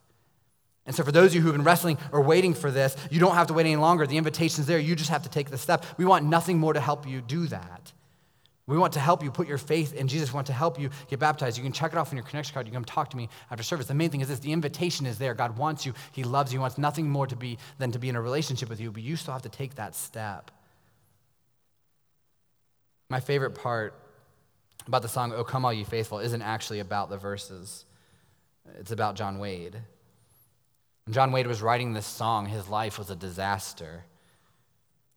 And 0.86 0.94
so, 0.94 1.02
for 1.02 1.12
those 1.12 1.30
of 1.30 1.36
you 1.36 1.40
who've 1.40 1.52
been 1.52 1.64
wrestling 1.64 1.96
or 2.12 2.20
waiting 2.20 2.52
for 2.52 2.70
this, 2.70 2.94
you 3.10 3.18
don't 3.18 3.34
have 3.34 3.46
to 3.46 3.54
wait 3.54 3.66
any 3.66 3.76
longer. 3.76 4.06
The 4.06 4.18
invitation's 4.18 4.66
there. 4.66 4.78
You 4.78 4.94
just 4.94 5.10
have 5.10 5.22
to 5.22 5.30
take 5.30 5.50
the 5.50 5.58
step. 5.58 5.84
We 5.96 6.04
want 6.04 6.26
nothing 6.26 6.58
more 6.58 6.74
to 6.74 6.80
help 6.80 7.08
you 7.08 7.22
do 7.22 7.46
that. 7.46 7.92
We 8.66 8.78
want 8.78 8.94
to 8.94 9.00
help 9.00 9.22
you 9.22 9.30
put 9.30 9.46
your 9.46 9.58
faith 9.58 9.92
in 9.92 10.08
Jesus. 10.08 10.32
We 10.32 10.36
want 10.36 10.46
to 10.46 10.54
help 10.54 10.80
you 10.80 10.88
get 11.08 11.18
baptized. 11.18 11.58
You 11.58 11.62
can 11.62 11.72
check 11.72 11.92
it 11.92 11.98
off 11.98 12.10
on 12.10 12.16
your 12.16 12.24
connection 12.24 12.54
card. 12.54 12.66
You 12.66 12.72
can 12.72 12.82
come 12.82 12.86
talk 12.86 13.10
to 13.10 13.16
me 13.16 13.28
after 13.50 13.62
service. 13.62 13.86
The 13.86 13.94
main 13.94 14.10
thing 14.10 14.22
is 14.22 14.28
this 14.28 14.38
the 14.38 14.52
invitation 14.52 15.04
is 15.04 15.18
there. 15.18 15.34
God 15.34 15.58
wants 15.58 15.84
you, 15.84 15.92
He 16.12 16.24
loves 16.24 16.52
you, 16.52 16.58
He 16.58 16.60
wants 16.60 16.78
nothing 16.78 17.08
more 17.08 17.26
to 17.26 17.36
be 17.36 17.58
than 17.78 17.92
to 17.92 17.98
be 17.98 18.08
in 18.08 18.16
a 18.16 18.20
relationship 18.20 18.70
with 18.70 18.80
you, 18.80 18.90
but 18.90 19.02
you 19.02 19.16
still 19.16 19.32
have 19.32 19.42
to 19.42 19.50
take 19.50 19.74
that 19.74 19.94
step. 19.94 20.50
My 23.10 23.20
favorite 23.20 23.54
part 23.54 23.94
about 24.86 25.02
the 25.02 25.08
song, 25.08 25.32
Oh 25.34 25.44
Come 25.44 25.64
All 25.64 25.72
Ye 25.72 25.84
Faithful, 25.84 26.18
isn't 26.20 26.42
actually 26.42 26.80
about 26.80 27.10
the 27.10 27.18
verses, 27.18 27.84
it's 28.78 28.92
about 28.92 29.14
John 29.14 29.38
Wade. 29.38 29.76
When 31.04 31.14
John 31.14 31.32
Wade 31.32 31.46
was 31.46 31.62
writing 31.62 31.92
this 31.92 32.06
song, 32.06 32.46
his 32.46 32.68
life 32.68 32.98
was 32.98 33.10
a 33.10 33.16
disaster. 33.16 34.04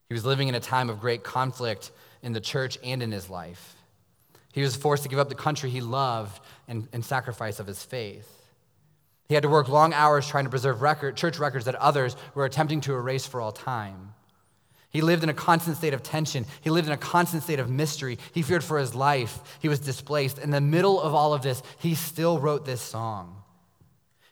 He 0.09 0.13
was 0.13 0.25
living 0.25 0.47
in 0.47 0.55
a 0.55 0.59
time 0.59 0.89
of 0.89 0.99
great 0.99 1.23
conflict 1.23 1.91
in 2.21 2.33
the 2.33 2.41
church 2.41 2.77
and 2.83 3.01
in 3.01 3.11
his 3.11 3.29
life. 3.29 3.75
He 4.53 4.61
was 4.61 4.75
forced 4.75 5.03
to 5.03 5.09
give 5.09 5.19
up 5.19 5.29
the 5.29 5.35
country 5.35 5.69
he 5.69 5.81
loved 5.81 6.41
in, 6.67 7.03
sacrifice 7.03 7.59
of 7.59 7.67
his 7.67 7.83
faith. 7.83 8.27
He 9.27 9.33
had 9.33 9.43
to 9.43 9.49
work 9.49 9.67
long 9.67 9.93
hours 9.93 10.27
trying 10.27 10.45
to 10.45 10.49
preserve 10.49 10.81
record, 10.81 11.15
church 11.15 11.37
records 11.37 11.65
that 11.65 11.75
others 11.75 12.15
were 12.33 12.45
attempting 12.45 12.81
to 12.81 12.93
erase 12.93 13.27
for 13.27 13.39
all 13.39 13.51
time. 13.51 14.13
He 14.89 15.01
lived 15.01 15.23
in 15.23 15.29
a 15.29 15.33
constant 15.33 15.77
state 15.77 15.93
of 15.93 16.01
tension. 16.01 16.45
He 16.61 16.69
lived 16.69 16.87
in 16.87 16.93
a 16.93 16.97
constant 16.97 17.43
state 17.43 17.59
of 17.59 17.69
mystery. 17.69 18.17
He 18.33 18.41
feared 18.41 18.63
for 18.63 18.79
his 18.79 18.95
life. 18.95 19.57
He 19.61 19.67
was 19.67 19.79
displaced. 19.79 20.39
In 20.39 20.49
the 20.49 20.61
middle 20.61 20.99
of 20.99 21.13
all 21.13 21.33
of 21.33 21.43
this, 21.43 21.61
he 21.79 21.93
still 21.93 22.39
wrote 22.39 22.65
this 22.65 22.81
song. 22.81 23.36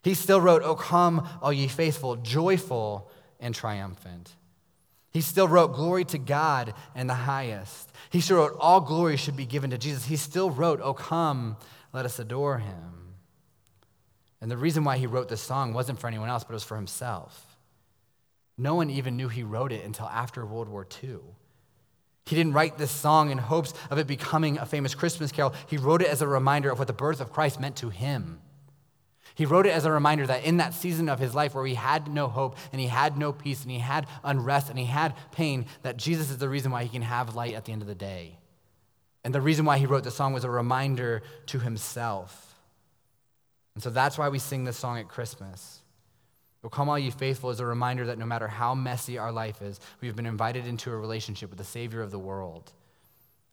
He 0.06 0.14
still 0.14 0.40
wrote, 0.40 0.62
O 0.62 0.76
come, 0.76 1.28
all 1.42 1.52
ye 1.52 1.68
faithful, 1.68 2.16
joyful 2.18 3.10
and 3.40 3.56
triumphant. 3.56 4.36
He 5.10 5.22
still 5.22 5.48
wrote, 5.48 5.74
Glory 5.74 6.06
to 6.06 6.20
God 6.20 6.76
and 6.94 7.10
the 7.10 7.16
highest. 7.16 7.92
He 8.12 8.22
still 8.22 8.38
wrote, 8.38 8.56
All 8.60 8.82
glory 8.82 9.18
should 9.18 9.36
be 9.36 9.48
given 9.48 9.72
to 9.72 9.80
Jesus. 9.80 10.06
He 10.06 10.16
still 10.16 10.52
wrote, 10.52 10.80
O 10.80 10.94
come, 10.94 11.58
let 11.92 12.06
us 12.06 12.20
adore 12.20 12.60
him. 12.60 13.16
And 14.40 14.52
the 14.52 14.58
reason 14.58 14.84
why 14.84 14.98
he 14.98 15.08
wrote 15.08 15.28
this 15.28 15.42
song 15.42 15.74
wasn't 15.74 15.98
for 15.98 16.06
anyone 16.06 16.30
else, 16.30 16.44
but 16.44 16.52
it 16.52 16.54
was 16.54 16.64
for 16.64 16.76
himself. 16.76 17.58
No 18.60 18.76
one 18.76 18.92
even 18.92 19.18
knew 19.18 19.28
he 19.28 19.42
wrote 19.42 19.72
it 19.72 19.84
until 19.84 20.06
after 20.06 20.46
World 20.46 20.70
War 20.70 20.86
II. 21.04 21.18
He 22.28 22.36
didn't 22.36 22.54
write 22.54 22.78
this 22.78 22.92
song 22.92 23.32
in 23.32 23.40
hopes 23.40 23.74
of 23.90 23.98
it 23.98 24.06
becoming 24.06 24.60
a 24.60 24.68
famous 24.68 24.94
Christmas 24.94 25.32
carol. 25.32 25.56
He 25.66 25.78
wrote 25.78 26.04
it 26.04 26.10
as 26.10 26.22
a 26.22 26.28
reminder 26.28 26.70
of 26.70 26.78
what 26.78 26.86
the 26.88 26.94
birth 26.94 27.22
of 27.22 27.34
Christ 27.34 27.60
meant 27.60 27.78
to 27.78 27.90
him. 27.90 28.40
He 29.36 29.46
wrote 29.46 29.66
it 29.66 29.72
as 29.72 29.86
a 29.86 29.92
reminder 29.92 30.26
that 30.28 30.46
in 30.46 30.58
that 30.58 30.74
season 30.74 31.10
of 31.10 31.20
his 31.20 31.36
life 31.36 31.54
where 31.54 31.66
he 31.66 31.76
had 31.76 32.08
no 32.08 32.30
hope 32.30 32.58
and 32.72 32.80
he 32.80 32.88
had 32.88 33.18
no 33.18 33.34
peace 33.34 33.62
and 33.64 33.72
he 33.72 33.80
had 33.80 34.08
unrest 34.24 34.70
and 34.70 34.80
he 34.80 34.86
had 34.86 35.14
pain, 35.32 35.66
that 35.84 35.98
Jesus 35.98 36.32
is 36.32 36.38
the 36.38 36.50
reason 36.50 36.72
why 36.72 36.84
he 36.84 36.90
can 36.90 37.02
have 37.02 37.36
light 37.36 37.54
at 37.54 37.66
the 37.66 37.74
end 37.74 37.82
of 37.82 37.88
the 37.88 37.96
day. 37.96 38.40
And 39.26 39.36
the 39.36 39.42
reason 39.42 39.66
why 39.66 39.78
he 39.78 39.86
wrote 39.86 40.06
the 40.06 40.12
song 40.12 40.34
was 40.34 40.46
a 40.46 40.50
reminder 40.50 41.22
to 41.48 41.60
himself. 41.60 42.56
And 43.74 43.84
so 43.84 43.90
that's 43.90 44.18
why 44.18 44.30
we 44.30 44.40
sing 44.40 44.64
this 44.64 44.78
song 44.78 45.00
at 45.00 45.10
Christmas. 45.10 45.82
O 46.64 46.70
come 46.70 46.88
all 46.88 46.98
you 46.98 47.12
faithful 47.12 47.50
is 47.50 47.60
a 47.60 47.66
reminder 47.66 48.06
that 48.06 48.18
no 48.18 48.26
matter 48.26 48.48
how 48.48 48.74
messy 48.74 49.18
our 49.18 49.32
life 49.32 49.62
is, 49.62 49.80
we've 50.00 50.16
been 50.16 50.26
invited 50.26 50.66
into 50.66 50.92
a 50.92 50.96
relationship 50.96 51.50
with 51.50 51.60
the 51.60 51.66
Savior 51.66 52.02
of 52.02 52.10
the 52.10 52.20
world. 52.20 52.72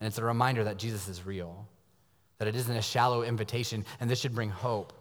And 0.00 0.06
it's 0.06 0.18
a 0.18 0.24
reminder 0.24 0.64
that 0.64 0.78
Jesus 0.78 1.08
is 1.08 1.26
real, 1.26 1.66
that 2.38 2.48
it 2.48 2.54
isn't 2.54 2.76
a 2.76 2.82
shallow 2.82 3.22
invitation, 3.22 3.84
and 3.98 4.08
this 4.08 4.20
should 4.20 4.34
bring 4.34 4.50
hope. 4.50 4.92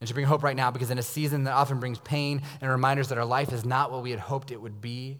It 0.00 0.06
should 0.06 0.14
bring 0.14 0.26
hope 0.26 0.42
right 0.42 0.56
now 0.56 0.70
because 0.70 0.90
in 0.90 0.98
a 0.98 1.02
season 1.02 1.44
that 1.44 1.52
often 1.52 1.80
brings 1.80 1.98
pain 1.98 2.42
and 2.60 2.70
reminders 2.70 3.08
that 3.08 3.18
our 3.18 3.24
life 3.24 3.52
is 3.52 3.64
not 3.64 3.90
what 3.90 4.02
we 4.02 4.10
had 4.10 4.20
hoped 4.20 4.52
it 4.52 4.60
would 4.60 4.80
be, 4.80 5.18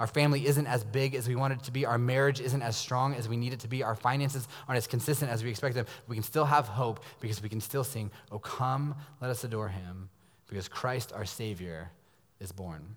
our 0.00 0.06
family 0.06 0.46
isn't 0.46 0.66
as 0.66 0.84
big 0.84 1.14
as 1.14 1.26
we 1.26 1.34
wanted 1.34 1.58
it 1.58 1.64
to 1.64 1.72
be. 1.72 1.84
Our 1.84 1.98
marriage 1.98 2.40
isn't 2.40 2.62
as 2.62 2.76
strong 2.76 3.14
as 3.14 3.28
we 3.28 3.36
need 3.36 3.52
it 3.52 3.60
to 3.60 3.68
be. 3.68 3.82
Our 3.82 3.96
finances 3.96 4.46
aren't 4.68 4.78
as 4.78 4.86
consistent 4.86 5.30
as 5.30 5.42
we 5.42 5.50
expect 5.50 5.74
them. 5.74 5.86
We 6.06 6.14
can 6.14 6.22
still 6.22 6.44
have 6.44 6.68
hope 6.68 7.04
because 7.20 7.42
we 7.42 7.48
can 7.48 7.60
still 7.60 7.82
sing, 7.82 8.10
Oh, 8.30 8.38
come, 8.38 8.94
let 9.20 9.30
us 9.30 9.42
adore 9.42 9.68
him, 9.68 10.08
because 10.48 10.68
Christ, 10.68 11.12
our 11.12 11.24
Savior, 11.24 11.90
is 12.38 12.52
born. 12.52 12.96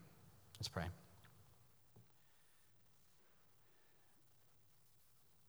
Let's 0.60 0.68
pray. 0.68 0.86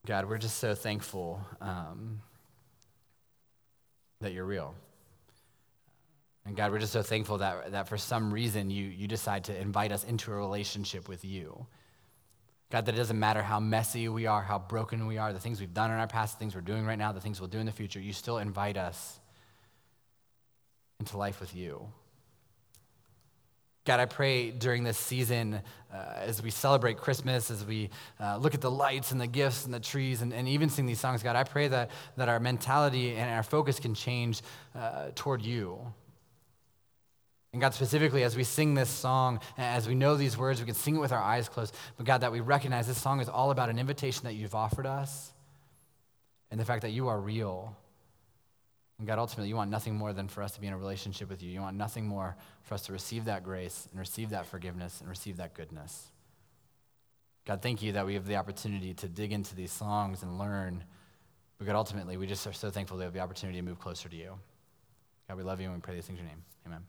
God, 0.05 0.27
we're 0.27 0.39
just 0.39 0.57
so 0.57 0.73
thankful 0.75 1.39
um, 1.61 2.21
that 4.21 4.33
you're 4.33 4.43
real. 4.43 4.73
And 6.45 6.55
God, 6.55 6.71
we're 6.71 6.79
just 6.79 6.93
so 6.93 7.01
thankful 7.01 7.37
that, 7.37 7.71
that 7.71 7.87
for 7.87 7.97
some 7.97 8.33
reason 8.33 8.69
you, 8.69 8.85
you 8.85 9.07
decide 9.07 9.45
to 9.45 9.57
invite 9.57 9.91
us 9.91 10.03
into 10.03 10.31
a 10.31 10.35
relationship 10.35 11.07
with 11.07 11.23
you. 11.23 11.65
God, 12.69 12.85
that 12.85 12.95
it 12.95 12.97
doesn't 12.97 13.19
matter 13.19 13.41
how 13.41 13.59
messy 13.59 14.09
we 14.09 14.25
are, 14.25 14.41
how 14.41 14.59
broken 14.59 15.05
we 15.05 15.17
are, 15.17 15.31
the 15.31 15.39
things 15.39 15.59
we've 15.59 15.73
done 15.73 15.91
in 15.91 15.97
our 15.97 16.07
past, 16.07 16.33
the 16.33 16.39
things 16.39 16.55
we're 16.55 16.61
doing 16.61 16.85
right 16.85 16.97
now, 16.97 17.11
the 17.11 17.21
things 17.21 17.39
we'll 17.39 17.49
do 17.49 17.59
in 17.59 17.65
the 17.65 17.71
future, 17.71 17.99
you 17.99 18.11
still 18.11 18.39
invite 18.39 18.77
us 18.77 19.19
into 20.99 21.17
life 21.17 21.39
with 21.39 21.55
you. 21.55 21.87
God, 23.85 23.99
I 23.99 24.05
pray 24.05 24.49
during 24.49 24.85
this 24.85 24.97
season, 24.97 25.61
uh, 25.93 26.13
as 26.15 26.41
we 26.41 26.49
celebrate 26.49 26.97
Christmas, 26.97 27.51
as 27.51 27.65
we 27.65 27.89
uh, 28.19 28.37
look 28.37 28.53
at 28.53 28.61
the 28.61 28.71
lights 28.71 29.11
and 29.11 29.19
the 29.19 29.27
gifts 29.27 29.65
and 29.65 29.73
the 29.73 29.79
trees 29.79 30.21
and, 30.21 30.33
and 30.33 30.47
even 30.47 30.69
sing 30.69 30.85
these 30.85 31.01
songs, 31.01 31.21
God, 31.21 31.35
I 31.35 31.43
pray 31.43 31.67
that, 31.67 31.91
that 32.15 32.29
our 32.29 32.39
mentality 32.39 33.15
and 33.15 33.29
our 33.29 33.43
focus 33.43 33.79
can 33.79 33.93
change 33.93 34.41
uh, 34.73 35.09
toward 35.15 35.41
you. 35.41 35.93
And 37.53 37.61
God, 37.61 37.75
specifically, 37.75 38.23
as 38.23 38.35
we 38.35 38.43
sing 38.43 38.73
this 38.73 38.89
song, 38.89 39.39
as 39.59 39.87
we 39.87 39.93
know 39.93 40.15
these 40.15 40.35
words, 40.35 40.59
we 40.59 40.65
can 40.65 40.75
sing 40.75 40.95
it 40.95 40.99
with 40.99 41.11
our 41.11 41.21
eyes 41.21 41.47
closed. 41.47 41.75
But 41.97 42.07
God, 42.07 42.21
that 42.21 42.31
we 42.31 42.39
recognize 42.39 42.87
this 42.87 42.99
song 42.99 43.21
is 43.21 43.29
all 43.29 43.51
about 43.51 43.69
an 43.69 43.77
invitation 43.77 44.23
that 44.23 44.33
you've 44.33 44.55
offered 44.55 44.87
us 44.87 45.31
and 46.49 46.59
the 46.59 46.65
fact 46.65 46.81
that 46.81 46.89
you 46.89 47.07
are 47.07 47.19
real. 47.19 47.77
And 48.97 49.07
God, 49.07 49.19
ultimately, 49.19 49.49
you 49.49 49.55
want 49.55 49.69
nothing 49.69 49.95
more 49.95 50.13
than 50.13 50.27
for 50.27 50.41
us 50.41 50.53
to 50.53 50.61
be 50.61 50.67
in 50.67 50.73
a 50.73 50.77
relationship 50.77 51.29
with 51.29 51.43
you. 51.43 51.51
You 51.51 51.61
want 51.61 51.77
nothing 51.77 52.07
more 52.07 52.35
for 52.63 52.73
us 52.73 52.83
to 52.87 52.91
receive 52.91 53.25
that 53.25 53.43
grace 53.43 53.87
and 53.91 53.99
receive 53.99 54.31
that 54.31 54.47
forgiveness 54.47 54.99
and 54.99 55.09
receive 55.09 55.37
that 55.37 55.53
goodness. 55.53 56.11
God, 57.45 57.61
thank 57.61 57.83
you 57.83 57.91
that 57.91 58.05
we 58.05 58.15
have 58.15 58.25
the 58.25 58.37
opportunity 58.37 58.95
to 58.95 59.07
dig 59.07 59.31
into 59.31 59.55
these 59.55 59.71
songs 59.71 60.23
and 60.23 60.39
learn. 60.39 60.83
But 61.59 61.67
God, 61.67 61.75
ultimately, 61.75 62.17
we 62.17 62.25
just 62.25 62.47
are 62.47 62.53
so 62.53 62.71
thankful 62.71 62.97
to 62.97 63.03
have 63.03 63.13
the 63.13 63.19
opportunity 63.19 63.59
to 63.59 63.63
move 63.63 63.79
closer 63.79 64.09
to 64.09 64.15
you. 64.15 64.39
God, 65.27 65.37
we 65.37 65.43
love 65.43 65.59
you 65.59 65.67
and 65.67 65.75
we 65.75 65.81
pray 65.81 65.93
these 65.93 66.05
things 66.05 66.19
in 66.19 66.25
your 66.25 66.33
name. 66.33 66.43
Amen. 66.65 66.83